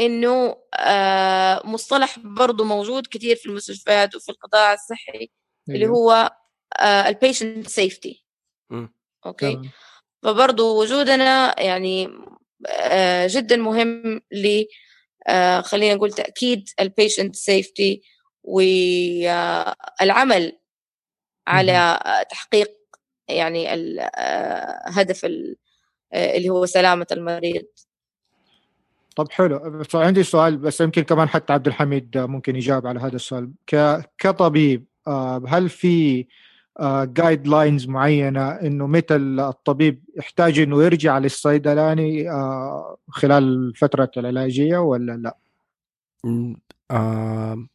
إنه 0.00 0.56
آه 0.74 1.62
مصطلح 1.64 2.18
برضو 2.18 2.64
موجود 2.64 3.06
كثير 3.06 3.36
في 3.36 3.46
المستشفيات 3.46 4.14
وفي 4.14 4.28
القطاع 4.28 4.72
الصحي 4.72 5.12
أيوه. 5.18 5.28
اللي 5.68 5.86
هو 5.86 6.36
آه 6.80 7.08
ال 7.08 7.15
patient 7.15 7.68
safety 7.68 8.24
okay؟ 9.26 9.52
طبعا. 9.52 9.70
فبرضو 10.22 10.82
وجودنا 10.82 11.60
يعني 11.60 12.08
آه 12.66 13.26
جدا 13.30 13.56
مهم 13.56 14.20
ل 14.32 14.64
خلينا 15.62 15.94
نقول 15.94 16.12
تأكيد 16.12 16.68
ال 16.80 16.87
patient 16.87 17.36
safety 17.36 18.02
والعمل 18.42 19.42
على 21.46 22.00
تحقيق 22.30 22.82
يعني 23.28 23.74
الهدف 23.74 25.24
آه، 25.24 26.36
اللي 26.36 26.48
هو 26.48 26.66
سلامة 26.66 27.06
المريض. 27.12 27.64
طب 29.12 29.30
حلو 29.30 29.82
فعندي 29.84 30.22
سؤال 30.22 30.56
بس 30.58 30.80
يمكن 30.80 31.02
كمان 31.02 31.28
حتى 31.28 31.52
عبد 31.52 31.66
الحميد 31.66 32.18
ممكن 32.18 32.56
يجاوب 32.56 32.86
على 32.86 33.00
هذا 33.00 33.16
السؤال 33.16 33.50
كطبيب 34.18 34.84
آه، 35.06 35.42
هل 35.48 35.68
في 35.68 36.26
guidelines 37.04 37.88
معينة 37.88 38.50
إنه 38.50 38.86
متى 38.86 39.16
الطبيب 39.16 40.04
يحتاج 40.16 40.58
إنه 40.58 40.82
يرجع 40.84 41.18
للصيدلاني 41.18 42.28
خلال 43.08 43.74
فترة 43.76 44.10
العلاجية 44.16 44.78
ولا 44.78 45.12
لا؟ 45.16 45.36
آه 46.90 47.66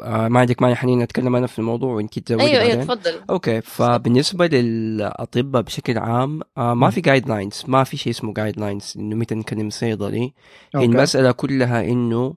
ما 0.00 0.40
عندك 0.40 0.62
مانع 0.62 0.74
حنين 0.74 1.02
اتكلم 1.02 1.36
أنا 1.36 1.46
في 1.46 1.58
الموضوع 1.58 1.94
وإنت 1.94 2.18
تزودي 2.18 2.44
أيوه 2.44 2.62
أيوه 2.62 2.84
تفضل. 2.84 3.20
أوكي 3.30 3.60
فبالنسبة 3.60 4.46
للأطباء 4.46 5.62
بشكل 5.62 5.98
عام 5.98 6.40
آه 6.58 6.74
ما 6.74 6.90
في 6.90 7.00
guidelines 7.00 7.64
ما 7.68 7.84
في 7.84 7.96
شيء 7.96 8.12
اسمه 8.12 8.34
جايد 8.34 8.60
لاينز 8.60 8.94
إنه 8.98 9.16
متى 9.16 9.34
نكلم 9.34 9.70
صيدلي. 9.70 10.32
المسألة 10.74 11.32
كلها 11.32 11.84
إنه 11.84 12.34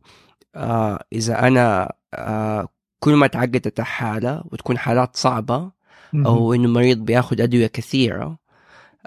آه 0.55 1.03
إذا 1.13 1.47
أنا 1.47 1.93
آه 2.13 2.67
كل 2.99 3.13
ما 3.13 3.27
تعقدت 3.27 3.79
الحالة 3.79 4.43
وتكون 4.51 4.77
حالات 4.77 5.15
صعبة. 5.15 5.71
أو 6.15 6.53
إنه 6.53 6.67
مريض 6.69 6.97
بياخذ 6.97 7.41
أدوية 7.41 7.67
كثيرة 7.67 8.37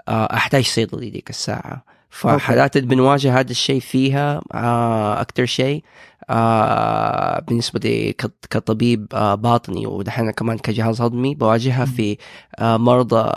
آه 0.07 0.33
أحتاج 0.33 0.63
صيدلي 0.63 1.09
ديك 1.09 1.29
الساعة. 1.29 1.94
فحالات 2.15 2.77
اللي 2.77 2.87
بنواجه 2.87 3.39
هذا 3.39 3.51
الشيء 3.51 3.79
فيها 3.79 4.41
آه 4.53 5.21
أكثر 5.21 5.45
شيء 5.45 5.83
آه 6.29 7.39
بالنسبة 7.39 7.79
لي 7.83 8.13
كط- 8.13 8.45
كطبيب 8.49 9.07
آه 9.13 9.35
باطني 9.35 9.87
ودحين 9.87 10.31
كمان 10.31 10.57
كجهاز 10.57 11.01
هضمي 11.01 11.35
بواجهها 11.35 11.85
في 11.85 12.17
آه 12.59 12.77
مرضى 12.77 13.31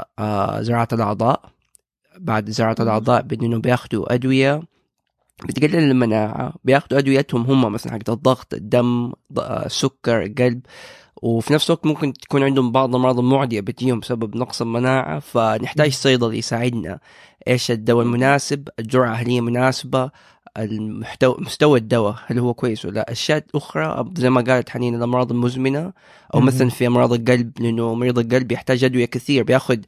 زراعة 0.63 0.89
الأعضاء. 0.93 1.43
بعد 2.19 2.51
زراعة. 2.51 2.77
الأعضاء 2.81 3.23
بإنه 3.23 3.59
بياخذوا 3.59 4.15
أدوية 4.15 4.63
بتقلل 5.49 5.91
المناعة 5.91 6.53
بياخذوا 6.65 6.99
أدويتهم 6.99 7.43
هم 7.43 7.73
مثلا 7.73 7.93
حق 7.93 8.11
الضغط 8.11 8.55
الدم 8.55 9.13
السكر 9.39 10.23
القلب. 10.23 10.61
وفي 11.23 11.53
نفس 11.53 11.71
الوقت 11.71 11.87
ممكن 11.87 12.13
تكون 12.13 12.43
عندهم 12.43 12.73
بعض 12.73 12.89
الأمراض 12.89 13.19
المعدية 13.19 13.61
بتجيهم 13.61 14.01
بسبب 14.01 14.37
نقص 14.37 14.63
المناعة 14.63 15.19
فنحتاج 15.19 15.93
صيدلي 15.93 16.39
يساعدنا. 16.39 16.99
إيش 17.49 17.71
الدواء 17.71 18.05
المناسب؟ 18.05 18.69
الجرعة 18.79 19.15
هل 19.15 19.27
هي 19.29 19.41
مناسبة؟ 19.41 20.11
المحتوى 20.59 21.37
مستوى 21.39 21.79
الدواء 21.79 22.15
هل 22.27 22.39
هو 22.39 22.55
كويس 22.55 22.85
ولا 22.85 22.95
لا؟ 22.95 23.13
أشياء 23.13 23.45
أخرى 23.55 24.11
زي 24.17 24.31
ما 24.31 24.41
قالت 24.41 24.71
حنين 24.71 24.95
الأمراض 24.95 25.33
المزمنة 25.33 25.93
أو. 26.35 26.41
مثلا 26.41 26.69
في 26.69 26.87
أمراض 26.87 27.13
القلب 27.13 27.53
لأنه 27.61 27.95
مريض 27.95 28.19
القلب 28.19 28.53
يحتاج 28.53 28.85
أدوية 28.85 29.05
كثير 29.05 29.43
بياخذ 29.43 29.79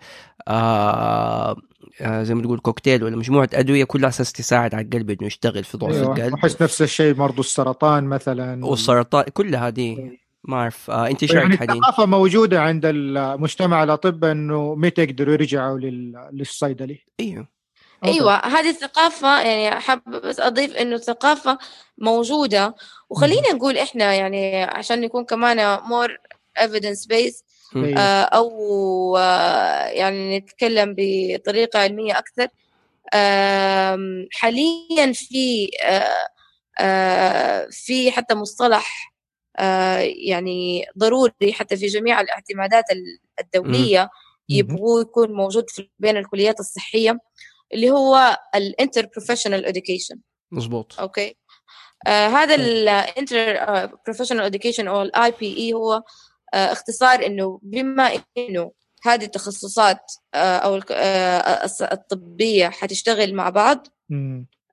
آه 0.49 1.57
آه 2.01 2.23
زي 2.23 2.35
ما 2.35 2.43
تقول 2.43 2.59
كوكتيل 2.59 3.05
ولا 3.05 3.17
مجموعة 3.17 3.49
أدوية 3.55 3.85
كلها 3.85 4.09
أساس 4.09 4.33
تساعد 4.33 4.75
على 4.75 4.85
القلب 4.85 5.11
إنه 5.11 5.27
يشتغل 5.27 5.65
في 5.65 5.79
ضعف 5.79 5.95
أيوه 5.95 6.17
القلب. 6.17 6.35
احس 6.35 6.63
نفس 6.63 6.83
الشيء 6.83 7.15
برضو 7.15 7.41
السرطان 7.41 8.05
مثلا. 8.05 8.67
والسرطان 8.67 9.25
كل 9.33 9.55
هذه. 9.57 10.11
ما 10.45 10.57
اعرف 10.57 10.91
آه 10.91 11.07
انت 11.07 11.23
إيش 11.23 11.33
يعني 11.33 11.45
رأيك 11.47 11.59
حنين؟ 11.59 11.71
الثقافة 11.71 12.07
موجودة 12.07 12.61
عند 12.63 12.83
المجتمع 12.87 13.83
الأطباء 13.83 14.33
إنه 14.33 14.75
متى 14.75 15.03
يقدروا 15.03 15.35
يرجعوا 15.35 15.79
لل- 15.79 16.29
للصيدلي. 16.33 17.05
أيوه. 17.21 17.49
أيوه 18.05 18.37
هذه 18.47 18.71
الثقافة 18.71 19.41
يعني 19.41 19.81
حاب 19.81 20.03
بس 20.11 20.41
أضيف 20.41 20.77
إنه 20.77 20.95
الثقافة 20.97 21.59
موجودة. 21.99 22.75
وخلينا 23.11 23.53
نقول 23.53 23.79
إحنا 23.79 24.15
يعني 24.15 24.63
عشان 24.63 25.01
نكون 25.01 25.25
كمان 25.25 25.81
مور 25.83 26.17
evidence 26.61 27.07
based 27.13 27.45
أيوة. 27.77 27.99
آه، 28.01 28.23
أو 28.23 29.17
آه، 29.17 29.87
يعني 29.87 30.39
نتكلم 30.39 30.95
بطريقة 30.99 31.79
علمية 31.79 32.19
أكثر. 32.19 32.47
حاليا 34.33 35.13
في 35.13 35.71
آه، 35.85 36.29
آه، 36.81 37.69
في 37.71 38.13
حتى 38.13 38.35
مصطلح 38.35 39.13
يعني 40.29 40.87
ضروري 40.99 41.53
حتى 41.53 41.77
في 41.77 41.87
جميع 41.87 42.21
الاعتمادات 42.21 42.85
الدولية 43.41 44.11
يبغوا 44.49 45.01
يكون 45.01 45.33
موجود 45.33 45.71
في 45.71 45.91
بين 45.99 46.17
الكليات 46.17 46.61
الصحية 46.61 47.19
اللي 47.75 47.91
هو 47.91 48.39
ال 48.55 49.07
interprofessional 49.07 49.67
education. 49.67 50.19
مزبوط 50.53 51.01
أوكي؟ 51.01 51.37
آه 52.07 52.29
هذا 52.29 52.55
ال 52.55 53.57
interprofessional 54.07 54.53
education 54.53 54.87
أو 54.87 55.03
ال 55.03 55.31
IPE 55.41 55.73
هو 55.73 56.03
آه 56.55 56.73
اختصار 56.73 57.27
إنه 57.27 57.61
بما 57.63 58.23
إنه 58.39 58.73
هذه 59.05 59.25
التخصصات 59.25 60.13
آه 60.35 60.57
أو 60.57 60.81
آه 60.91 61.69
الطبية 61.93 62.69
حتشتغل 62.69 63.35
مع 63.35 63.51
بعض. 63.51 63.87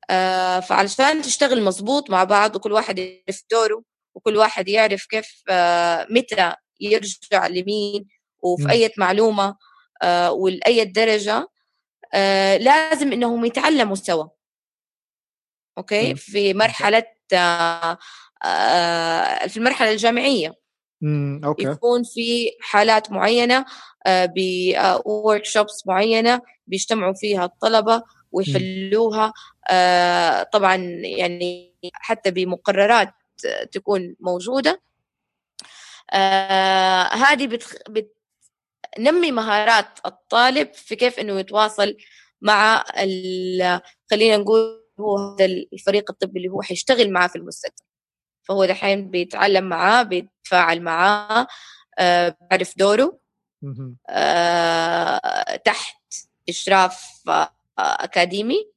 آه 0.09 0.59
فعلشان 0.59 1.21
تشتغل 1.21 1.63
مظبوط 1.63 2.09
مع 2.09 2.23
بعض 2.23 2.55
وكل 2.55 2.71
واحد 2.71 2.99
يعرف 2.99 3.43
دوره 3.51 3.83
وكل 4.17 4.37
واحد 4.37 4.69
يعرف 4.69 5.05
كيف 5.05 5.43
آه 5.49 6.07
متى 6.09 6.53
يرجع 6.79 7.47
لمين 7.47 8.07
وفي. 8.39 8.69
أي 8.69 8.91
معلومة 8.97 9.55
آه 10.01 10.31
ولأي 10.31 10.85
درجة 10.85 11.47
آه 12.13 12.57
لازم 12.57 13.11
إنهم 13.13 13.45
يتعلموا 13.45 13.95
سوا 13.95 14.27
أوكي. 15.77 16.15
في 16.15 16.53
مرحلة 16.53 17.03
في 19.47 19.57
المرحلة 19.57 19.91
الجامعية 19.91 20.53
مم. 21.01 21.41
أوكي 21.45 21.63
يكون 21.63 22.03
في 22.03 22.51
حالات 22.61 23.11
معينة 23.11 23.65
ب 24.07 25.45
workshops 25.45 25.87
معينة 25.87 26.41
بيجتمعوا 26.67 27.13
فيها 27.13 27.45
الطلبة 27.45 28.03
ويحلوها 28.31 29.33
طبعا 30.43 30.75
يعني 31.03 31.73
حتى 31.93 32.31
بمقررات 32.31 33.13
تكون 33.71 34.15
موجودة. 34.19 34.81
آه، 36.11 37.03
هذه 37.03 37.47
بتخ... 37.47 37.75
بتنمي 37.89 39.31
مهارات 39.31 39.99
الطالب 40.05 40.73
في 40.73 40.95
كيف 40.95 41.19
إنه 41.19 41.39
يتواصل 41.39 41.97
مع 42.41 42.83
ال... 42.97 43.81
خلينا 44.11 44.37
نقول 44.37 44.87
هو 44.99 45.17
هذا 45.17 45.45
الفريق 45.45 46.11
الطبي 46.11 46.39
اللي 46.39 46.49
هو 46.49 46.61
حيشتغل 46.61 47.11
معاه 47.11 47.27
في 47.27 47.35
المستشفى 47.35 47.83
فهو 48.43 48.65
دحين 48.65 49.09
بيتعلم 49.11 49.63
معاه 49.69 50.03
بيتفاعل 50.03 50.81
معاه 50.81 51.47
آه، 51.99 52.37
بيعرف 52.41 52.77
دوره. 52.77 53.19
آه، 54.09 55.55
تحت 55.55 56.13
إشراف 56.49 57.23
آه، 57.27 57.51
أكاديمي. 57.77 58.71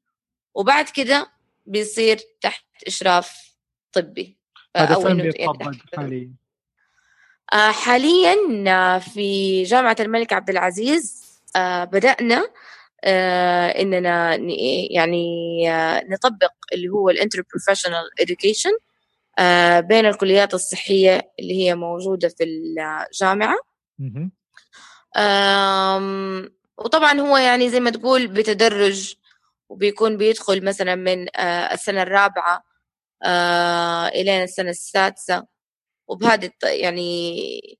وبعد 0.54 0.88
كده 0.88 1.32
بيصير 1.66 2.20
تحت 2.40 2.64
إشراف 2.86 3.56
طبي. 3.92 4.39
هذا 4.76 4.94
فين 4.94 5.18
يعني 5.18 5.58
حاليا. 5.96 6.30
آه، 7.52 7.70
حاليا 7.70 8.36
آه، 8.68 8.98
في 8.98 9.62
جامعة 9.62 9.96
الملك 10.00 10.32
عبد 10.32 10.50
العزيز 10.50 11.22
آه، 11.56 11.84
بدأنا 11.84 12.48
إننا 13.80 14.36
ن- 14.36 14.50
يعني 14.90 15.24
نطبق 16.10 16.52
اللي 16.72 16.88
هو 16.88 17.10
ال 17.10 17.42
interprofessional 17.50 18.10
education 18.22 18.72
بين 19.86 20.06
الكليات 20.06 20.54
الصحية 20.54 21.32
اللي 21.40 21.54
هي 21.64 21.74
موجودة 21.74 22.28
في 22.28 22.44
الجامعة. 22.44 23.56
وطبعا 26.78 27.20
هو 27.20 27.36
يعني 27.36 27.70
زي 27.70 27.80
ما 27.80 27.90
تقول 27.90 28.26
بتدرج 28.26 29.14
وبيكون 29.68 30.16
بيدخل 30.16 30.64
مثلا 30.64 30.94
من 30.94 31.26
السنة 31.72 32.02
الرابعة 32.02 32.64
آه، 33.22 34.06
إلى 34.08 34.44
السنة 34.44 34.70
السادسة. 34.70 35.46
وبهذه 36.08 36.46
الط- 36.46 36.64
يعني 36.64 37.78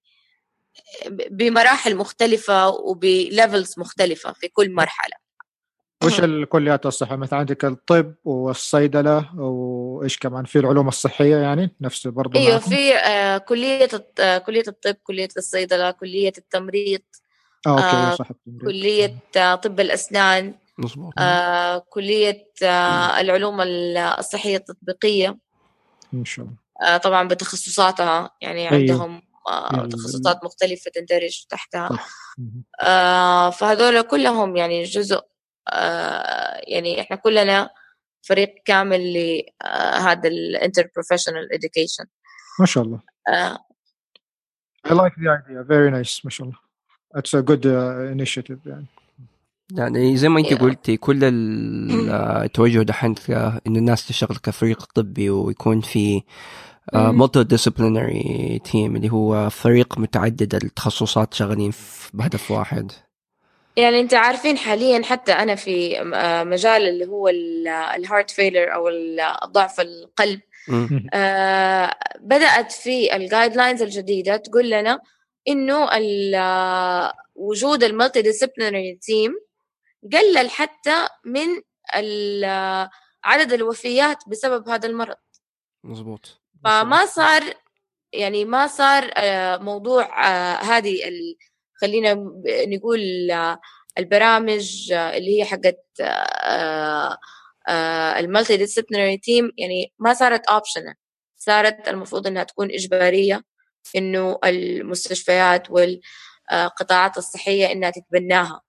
بمراحل 1.31 1.96
مختلفة 1.96 2.68
وب 2.68 2.95
levels 2.95 3.74
مختلفة 3.79 4.33
في 4.33 4.48
كل 4.48 4.72
مرحلة. 4.74 5.16
وش 6.05 6.20
الكليات 6.20 6.87
الصحة 6.87 7.16
مثلا 7.16 7.38
عندك 7.38 7.64
الطب 7.64 8.14
والصيدلة 8.24 9.40
وإيش 9.40 10.18
كمان؟ 10.18 10.44
في 10.44 10.59
العلوم 10.59 10.88
الصحية 10.88 11.37
يعني؟ 11.37 11.76
نفس 11.81 12.07
برضو 12.07 12.38
أيوه 12.38 12.53
معكم؟ 12.59 12.70
في 12.70 12.94
آه، 12.96 13.38
كلية 13.38 13.88
آه، 14.20 14.38
كلية 14.38 14.62
الطب 14.68 14.94
كلية 14.94 15.29
الصيدلة 15.37 15.90
كلية 15.90 16.33
التمريض 16.38 17.00
آه 17.66 17.70
أوكي 17.70 17.83
آه، 17.96 18.14
صح 18.14 18.31
التمريض. 18.31 18.62
كلية 18.70 19.16
آه، 19.37 19.55
طب 19.55 19.81
الأسنان. 19.81 20.55
مزبوط 20.80 21.12
آه، 21.18 21.78
كلية 21.78 22.48
آه، 22.62 23.20
العلوم 23.20 23.60
الصحية 23.60 24.56
التطبيقية. 24.56 25.38
إن 26.14 26.24
شاء 26.24 26.44
الله. 26.44 26.56
آه، 26.82 26.96
طبعا 26.96 27.28
بتخصصاتها 27.28 28.30
يعني 28.42 28.70
أيوة. 28.70 28.80
عندهم 28.80 29.22
آه، 29.48 29.68
يعني- 29.76 29.88
تخصصات 29.88 30.44
مختلفة 30.44 30.90
تندرج 30.94 31.44
تحتها. 31.48 31.88
صح. 31.88 32.08
آه، 32.81 33.50
فهذول 33.50 34.02
كلهم 34.02 34.56
يعني 34.56 34.83
جزء 34.83 35.20
آه، 35.72 36.60
يعني 36.66 37.00
إحنا 37.00 37.16
كلنا 37.16 37.70
فريق 38.22 38.54
كامل 38.64 39.12
لهذا 39.14 40.28
ال 40.29 40.88
interprofessional 40.94 41.48
education. 41.54 42.06
ما 42.60 42.66
شاء 42.66 42.85
الله. 42.85 43.00
آه، 43.28 43.58
I 44.88 44.90
like 44.90 45.14
the 45.14 45.28
idea. 45.38 45.62
Very 45.68 45.90
nice. 45.90 46.20
ما 46.24 46.31
شاء 46.31 46.46
الله. 46.46 46.58
It's 47.16 47.35
a 47.40 47.42
good 47.42 47.64
uh, 47.64 48.14
initiative 48.16 48.66
يعني. 48.66 48.87
يعني 49.77 50.16
زي 50.16 50.29
ما 50.29 50.38
انت 50.40 50.48
Yeah. 50.48 50.60
قلتي 50.60 50.96
كل 50.96 51.25
ال- 51.25 52.10
التوجه 52.44 52.83
دحين 52.83 53.14
إن 53.66 53.77
الناس 53.77 54.08
تشتغل 54.08 54.37
كفريق 54.37 54.85
طبي 54.94 55.31
ويكون 55.31 55.81
في. 55.81 56.23
multidisciplinary 56.94 58.60
team 58.64 58.96
اللي 58.96 59.12
هو 59.12 59.50
فريق 59.50 59.98
متعدد 59.98 60.54
التخصصات 60.54 61.35
شغالين 61.35 61.71
في 61.71 62.10
بهدف 62.14 62.50
واحد 62.50 62.92
يعني 63.77 64.00
انت 64.00 64.14
عارفين 64.14 64.56
حاليا 64.58 65.02
حتى 65.04 65.33
أنا 65.33 65.54
في 65.54 66.00
آه، 66.14 66.44
مجال 66.44 66.88
اللي 66.88 67.06
هو 67.06 67.29
ال 67.96 68.02
heart 68.02 68.31
failure 68.31 68.75
أو 68.75 68.88
ضعف 69.52 69.81
القلب. 69.81 70.40
آه، 71.14 71.94
بدأت 72.21 72.73
في 72.73 73.16
ال 73.16 73.56
guidelines 73.56 73.83
الجديدة 73.83 74.37
تقول 74.37 74.71
لنا 74.71 74.98
إنه 75.48 75.96
ال- 75.96 76.35
آه، 76.35 77.12
وجود 77.35 77.85
ال 77.85 78.23
multidisciplinary 78.23 78.98
team 79.02 79.33
قلل 80.13 80.51
حتى 80.51 81.09
من 81.25 81.48
ال- 81.96 82.88
عدد 83.25 83.53
الوفيات 83.53 84.19
بسبب 84.29 84.69
هذا 84.69 84.88
المرض. 84.88 85.17
مزبوط 85.85 86.40
فما 86.65 87.07
صار 87.07 87.42
يعني 88.13 88.44
ما 88.44 88.67
صار 88.67 89.11
آه، 89.17 89.57
موضوع 89.57 90.27
آه، 90.29 90.57
هذه 90.63 91.01
خلينا 91.81 92.15
نقول 92.46 93.31
آه، 93.31 93.61
البرامج 93.98 94.92
اللي 94.92 95.38
هي 95.40 95.44
حقت 95.44 95.85
ال 98.18 98.56
multidisciplinary 98.56 99.18
team 99.18 99.52
يعني 99.59 99.92
ما 99.98 100.15
صارت 100.15 100.46
optional 100.46 100.94
صارت 101.37 101.88
المفروض 101.88 102.27
إنها 102.27 102.42
تكون 102.44 102.71
إجبارية 102.71 103.44
إنه 103.96 104.38
المستشفيات 104.44 105.67
والقطاعات 105.71 107.19
الصحية 107.19 107.73
إنها 107.73 107.90
تتبناها. 107.90 108.61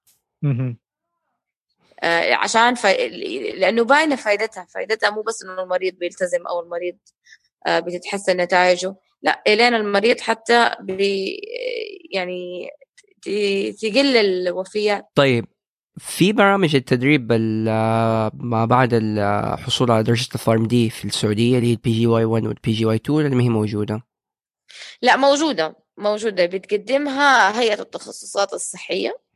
عشان 2.34 2.76
ف... 2.76 2.86
لأنه 3.56 3.84
باينة 3.84 4.16
فائدتها 4.16 4.66
فائدتها 4.74 5.10
مو 5.10 5.22
بس 5.22 5.44
إنه 5.44 5.64
المريض 5.64 5.94
بيلتزم 5.94 6.48
أو 6.48 6.60
المريض 6.60 6.98
آه، 7.68 7.80
بتتحسن 7.80 8.38
نتائجه. 8.38 8.96
لا 9.22 9.42
الين 9.48 9.74
المريض 9.76 10.20
حتى 10.20 10.72
بي 10.80 11.40
يعني 12.12 12.70
تقل 13.82 14.18
الوفيات 14.18 15.06
طيب 15.16 15.46
في 15.98 16.34
برامج 16.34 16.76
التدريب 16.76 17.32
ال- 17.32 18.32
ما 18.34 18.66
بعد 18.66 18.90
الحصول 18.94 19.92
على 19.92 20.04
درجة 20.04 20.28
ال 20.36 20.66
PharmD 20.68 20.90
في 20.90 21.06
السعودية 21.06 21.56
اللي 21.58 21.68
هي 21.68 21.72
ال 21.74 21.92
PGY 21.92 22.26
1 22.26 22.46
وال 22.46 22.72
PGY 22.72 22.96
2 22.96 23.18
ولا 23.20 23.30
ما 23.30 23.44
هي 23.44 23.50
موجودة؟ 23.50 24.04
لا 25.02 25.16
موجودة. 25.18 25.76
موجودة. 25.98 26.46
بتقدمها 26.46 27.60
هيئة 27.62 27.82
التخصصات 27.82 28.54
الصحية. 28.54 29.10
آه 29.10 29.31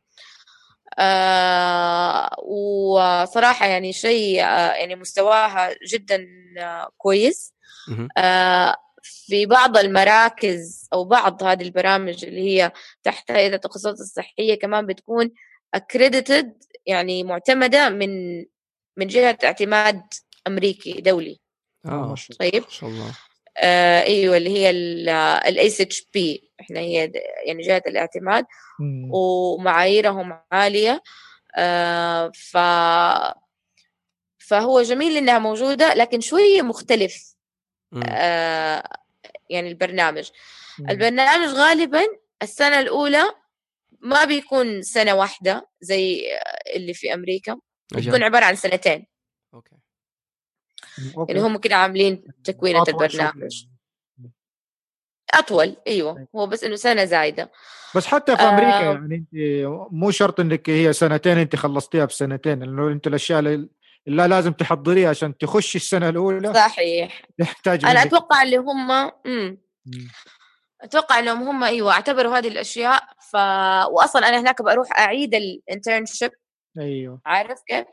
وصراحة 2.44 3.66
يعني 3.66 3.92
شيء 3.92 4.40
آه 4.40 4.72
يعني 4.72 4.94
مستواها 4.96 5.74
جدا 5.92 6.26
آه 6.58 6.90
كويس. 6.96 7.54
آه 8.18 8.76
في 9.02 9.46
بعض 9.46 9.76
المراكز 9.76 10.88
أو 10.92 11.04
بعض 11.04 11.42
هذه 11.42 11.62
البرامج 11.62 12.24
اللي 12.24 12.40
هي 12.40 12.72
تحت 13.02 13.30
هيئة 13.30 13.54
التخصصات 13.54 14.00
الصحية 14.00 14.54
كمان 14.58 14.86
بتكون 14.86 15.30
accredited 15.76 16.46
يعني 16.86 17.24
معتمدة 17.24 17.88
من 17.88 18.38
من 18.96 19.06
جهة 19.06 19.38
اعتماد 19.44 20.02
أمريكي 20.46 21.00
دولي. 21.00 21.40
آه 21.86 22.14
شاء 22.14 22.36
طيب. 22.36 22.62
ما 22.62 22.70
شاء 22.70 22.90
الله. 22.90 23.12
آه 23.58 24.02
أيوه 24.02 24.36
اللي 24.36 24.50
هي 24.50 24.70
ال 24.70 25.66
ASHP 25.66 26.52
إحنا 26.60 26.80
هي 26.80 27.12
يعني 27.46 27.62
جهة 27.62 27.82
الاعتماد 27.86 28.44
مم. 28.80 29.10
ومعاييرهم 29.14 30.40
عالية 30.52 31.02
آه 31.56 32.30
ف 32.34 32.56
فهو 34.38 34.82
جميل 34.82 35.16
إنها 35.16 35.38
موجودة 35.38 35.94
لكن 35.94 36.20
شوية 36.20 36.62
مختلف. 36.62 37.36
آه 38.08 38.82
يعني 39.50 39.68
البرنامج 39.68 40.30
مم. 40.78 40.90
البرنامج 40.90 41.48
غالبا 41.48 42.02
السنة 42.42 42.80
الأولى 42.80 43.24
ما 44.00 44.24
بيكون 44.24 44.82
سنة 44.82 45.14
واحدة 45.14 45.68
زي 45.80 46.26
اللي 46.76 46.94
في 46.94 47.14
أمريكا 47.14 47.56
أجل. 47.94 48.02
بتكون 48.06 48.22
عبارة 48.22 48.44
عن 48.44 48.56
سنتين 48.56 49.06
أوكي 49.54 49.76
أوكي. 51.16 51.32
يعني 51.32 51.46
هم 51.46 51.56
كده 51.58 51.76
عاملين 51.76 52.24
شوي. 52.60 52.78
البرنامج. 52.78 53.66
أطول 55.34 55.76
أيوه. 55.86 56.28
هو 56.36 56.46
بس 56.46 56.64
إنه 56.64 56.76
سنة 56.76 57.04
زايدة. 57.04 57.52
بس 57.94 58.06
حتى 58.06 58.36
في 58.36 58.42
آه. 58.42 58.48
أمريكا 58.48 58.80
يعني 58.92 59.14
أنت 59.14 59.28
مو 59.92 60.10
شرط 60.10 60.40
إنك 60.40 60.70
هي 60.70 60.92
سنتين 60.92 61.38
أنت 61.38 61.56
خلصتيها 61.56 62.04
بسنتين 62.04 62.58
لأنه 62.60 62.88
أنت 62.88 63.06
الأشياء 63.06 63.38
اللي 63.38 63.68
اللي 64.08 64.28
لازم 64.28 64.52
تحضريها 64.52 65.08
عشان 65.10 65.38
تخشي 65.38 65.78
السنة 65.78 66.08
الأولى. 66.08 66.54
صحيح. 66.54 67.22
تحتاج 67.38 67.84
أنا 67.84 67.94
منك. 67.94 68.06
أتوقع 68.06 68.42
اللي 68.42 68.56
هم 68.56 68.90
امم 68.90 69.12
مم. 69.26 70.08
أتوقع 70.80 71.18
إنهم 71.18 71.42
هم 71.48 71.64
أيوه 71.64 71.92
اعتبروا 71.92 72.38
هذه 72.38 72.48
الأشياء. 72.48 73.02
ف 73.30 73.34
واصلا 73.90 74.28
أنا 74.28 74.40
هناك 74.40 74.62
بروح 74.62 74.98
أعيد 74.98 75.34
الانترنشيب 75.34 76.30
أيوه. 76.78 77.20
عارف 77.26 77.60
كيف؟ 77.66 77.86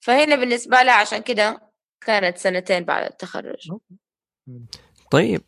فهنا 0.00 0.36
بالنسبة 0.36 0.82
لها 0.82 0.94
عشان 0.94 1.18
كده 1.18 1.67
كانت 2.00 2.38
سنتين 2.38 2.84
بعد 2.84 3.04
التخرج. 3.04 3.72
طيب. 5.10 5.42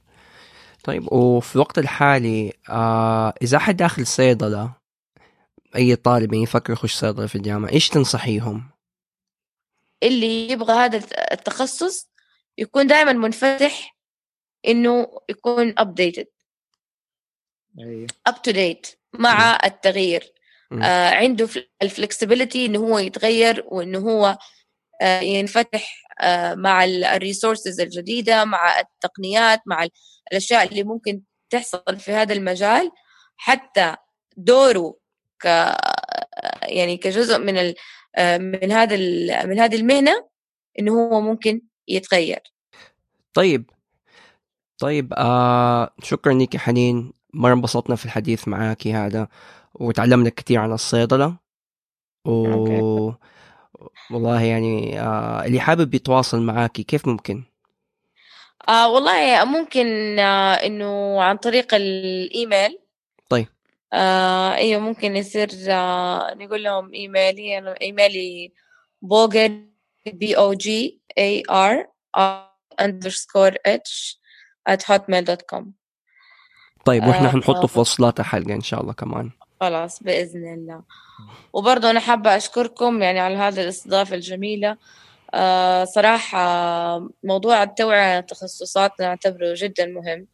طيب 0.84 1.12
وفي 1.12 1.56
الوقت 1.56 1.78
الحالي 1.78 2.52
آه 2.68 3.34
إذا 3.42 3.56
أحد 3.56 3.76
داخل 3.76 4.06
صيدلة 4.06 4.74
أي 5.76 5.96
طالب 5.96 6.32
يعني 6.32 6.44
يفكر 6.44 6.72
يخش 6.72 6.94
صيدلة 6.94 7.26
في 7.26 7.34
الجامعة 7.34 7.72
إيش 7.72 7.88
تنصحيهم؟ 7.88 8.70
اللي 10.02 10.50
يبغى 10.50 10.72
هذا 10.72 10.96
التخصص 11.32 12.10
يكون 12.58 12.86
دائما 12.86 13.12
منفتح 13.12 13.96
إنه 14.68 15.06
يكون 15.28 15.72
updated. 15.72 16.26
أيوه. 17.78 18.06
Up 18.28 18.32
to 18.32 18.52
date 18.52 18.96
مع 19.12 19.58
التغيير. 19.64 20.32
آه 20.72 21.10
عنده 21.10 21.48
ال 21.82 21.89
flexibility 21.89 22.66
إنه 22.66 22.78
هو 22.78 22.98
يتغير 22.98 23.64
وإنه 23.66 23.98
هو 23.98 24.26
آه 24.26 24.38
ينفتح 25.02 26.04
آه 26.20 26.54
مع 26.54 26.84
ال 26.84 26.94
resources 26.94 27.80
الجديدة 27.80 28.44
مع 28.44 28.80
التقنيات 28.80 29.60
مع 29.66 29.82
ال- 29.84 29.90
الأشياء 30.32 30.68
اللي 30.68 30.82
ممكن 30.82 31.20
تحصل 31.50 31.98
في 31.98 32.12
هذا 32.12 32.32
المجال. 32.32 32.90
حتى 33.36 33.96
دوره 34.36 34.96
ك 35.42 35.44
يعني 36.62 36.96
كجزء 36.96 37.38
من 37.38 37.58
ال 37.58 37.74
آه 38.16 38.38
من 38.38 38.72
هذا 38.72 38.94
ال- 38.94 39.48
من 39.48 39.58
هذه 39.60 39.76
المهنة 39.76 40.28
إنه 40.78 40.92
هو 40.92 41.20
ممكن 41.20 41.62
يتغير. 41.88 42.40
طيب. 43.34 43.70
طيب 44.78 45.12
آه 45.16 45.94
شكرا 46.02 46.32
لك 46.32 46.56
حنين. 46.56 47.12
مرة 47.34 47.52
انبسطنا 47.52 47.96
في 47.96 48.04
الحديث 48.04 48.48
معاكي 48.48 48.92
هذا 48.92 49.28
وتعلمنا 49.74 50.30
كثير 50.30 50.58
عن 50.58 50.72
الصيدلة. 50.72 51.36
و... 52.24 52.46
okay. 52.52 53.16
والله 54.10 54.42
يعني 54.42 55.00
آه 55.00 55.44
اللي 55.44 55.60
حابب 55.60 55.94
يتواصل 55.94 56.40
معاكي 56.42 56.82
كيف 56.82 57.08
ممكن؟ 57.08 57.44
آه 58.68 58.88
والله 58.88 59.44
ممكن 59.44 60.18
آه 60.18 60.54
إنه 60.54 61.22
عن 61.22 61.36
طريق 61.36 61.74
الإيميل 61.74 62.78
طيب. 63.28 63.46
آه 63.92 64.54
إيوه 64.54 64.80
ممكن 64.80 65.16
يصير 65.16 65.48
آه 65.68 66.34
نقول 66.34 66.62
لهم 66.64 66.94
إيميلي 66.94 67.58
أنا 67.58 67.74
إيميلي 67.80 68.52
بوغر 69.02 69.64
B 70.06 70.36
O 70.36 70.54
G 70.54 71.00
E 71.18 71.42
R 71.50 71.86
underscore 72.82 73.54
H 73.66 74.20
at 74.70 74.82
hotmail.com 74.82 75.64
طيب 76.84 77.06
وإحنا 77.06 77.28
آه، 77.28 77.30
حنحطه 77.30 77.66
في 77.66 77.76
آه. 77.76 77.80
وصلات 77.80 78.20
الحلقة 78.20 78.54
إن 78.54 78.60
شاء 78.60 78.80
الله 78.80 78.92
كمان 78.92 79.30
خلاص 79.60 80.02
بإذن 80.02 80.54
الله. 80.54 80.82
وبرضه 81.52 81.90
أنا 81.90 82.00
حابة 82.00 82.36
أشكركم 82.36 83.02
يعني 83.02 83.20
على 83.20 83.36
هذه 83.36 83.60
الاستضافة 83.62 84.14
الجميلة. 84.16 84.76
آه 85.34 85.84
صراحة 85.84 86.38
موضوع 87.24 87.62
التوعية 87.62 88.00
عن 88.00 88.18
التخصصات 88.18 88.92
نعتبره 89.00 89.54
جدا 89.56 89.86
مهم. 89.86 90.26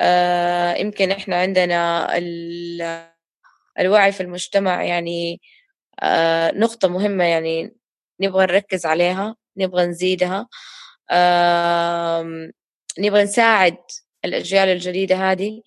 آه 0.00 0.74
يمكن 0.74 1.10
إحنا 1.10 1.36
عندنا 1.36 2.08
ال- 2.18 3.08
الوعي 3.78 4.12
في 4.12 4.20
المجتمع 4.22 4.82
يعني 4.84 5.40
آه 6.02 6.50
نقطة 6.54 6.88
مهمة 6.88 7.24
يعني 7.24 7.74
نبغى 8.20 8.46
نركز 8.46 8.86
عليها 8.86 9.36
نبغى 9.56 9.86
نزيدها. 9.86 10.48
نبغى 12.98 13.22
نساعد 13.22 13.76
الأجيال 14.24 14.68
الجديدة 14.68 15.16
هذه 15.32 15.62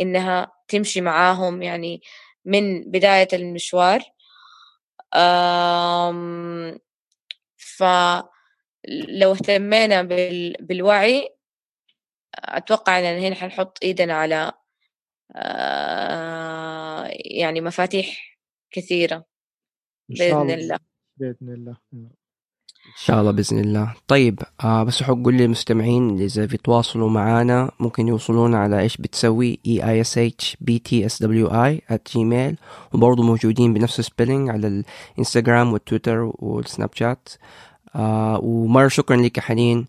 إنها 0.00 0.52
تمشي 0.68 1.00
معاهم 1.00 1.62
يعني 1.62 2.02
من 2.44 2.90
بداية 2.90 3.28
المشوار. 3.32 4.00
فلو 7.56 9.32
اهتمينا 9.32 10.02
بال- 10.02 10.56
بالوعي 10.60 11.36
أتوقع 12.34 12.98
أننا 12.98 13.18
هنا 13.18 13.34
حنحط 13.34 13.78
إيدنا 13.82 14.14
على 14.14 14.52
آه، 15.34 17.10
يعني 17.12 17.60
مفاتيح 17.60 18.38
كثيرة 18.70 19.24
بإذن 20.08 20.50
الله. 20.50 20.78
بإذن 21.16 21.54
الله. 21.54 21.76
إن 22.90 23.04
شاء 23.04 23.20
الله 23.20 23.30
بإذن 23.30 23.58
الله. 23.58 23.94
طيب 24.08 24.40
آه 24.64 24.82
بس 24.82 25.02
حقول 25.02 25.34
للمستمعين 25.34 26.10
اللي 26.10 26.24
إذا 26.24 26.44
بيتواصلوا 26.44 27.10
معنا 27.10 27.70
ممكن 27.80 28.08
يوصلونا 28.08 28.58
على 28.58 28.80
إيش 28.80 28.96
بتسوي؟ 28.96 29.58
E 29.66 29.84
E 29.90 30.00
S 30.00 30.18
H 30.18 30.56
B 30.60 30.78
T 30.78 31.06
S 31.06 31.22
W 31.22 31.46
E 31.46 31.82
Gmail 32.12 32.56
وبرضه 32.92 33.22
موجودين 33.22 33.74
بنفس 33.74 33.98
ال 33.98 34.04
spelling 34.04 34.50
على 34.50 34.84
الإنستغرام 35.14 35.72
والتويتر 35.72 36.32
والسناب 36.38 36.90
شات. 36.94 37.28
آه 37.96 38.40
ومرة 38.42 38.88
شكرا 38.88 39.16
لك 39.16 39.36
يا 39.36 39.42
حنين. 39.42 39.86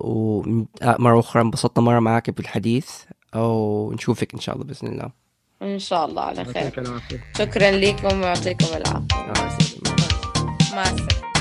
ومره 0.00 1.20
أخرى 1.20 1.42
انبسطنا 1.42 1.84
مرة 1.84 2.00
معك 2.00 2.30
بالحديث. 2.30 2.90
ونشوفك 3.34 4.34
إن 4.34 4.40
شاء 4.40 4.54
الله 4.54 4.66
بإذن 4.66 4.88
الله. 4.88 5.10
إن 5.62 5.78
شاء 5.78 6.04
الله 6.06 6.22
على 6.22 6.44
خير. 6.44 7.00
شكرا 7.38 7.70
لكم 7.70 8.20
ويعطيكم 8.20 8.66
العافية. 8.76 9.80
مع 10.74 10.82
السلامة. 10.82 11.33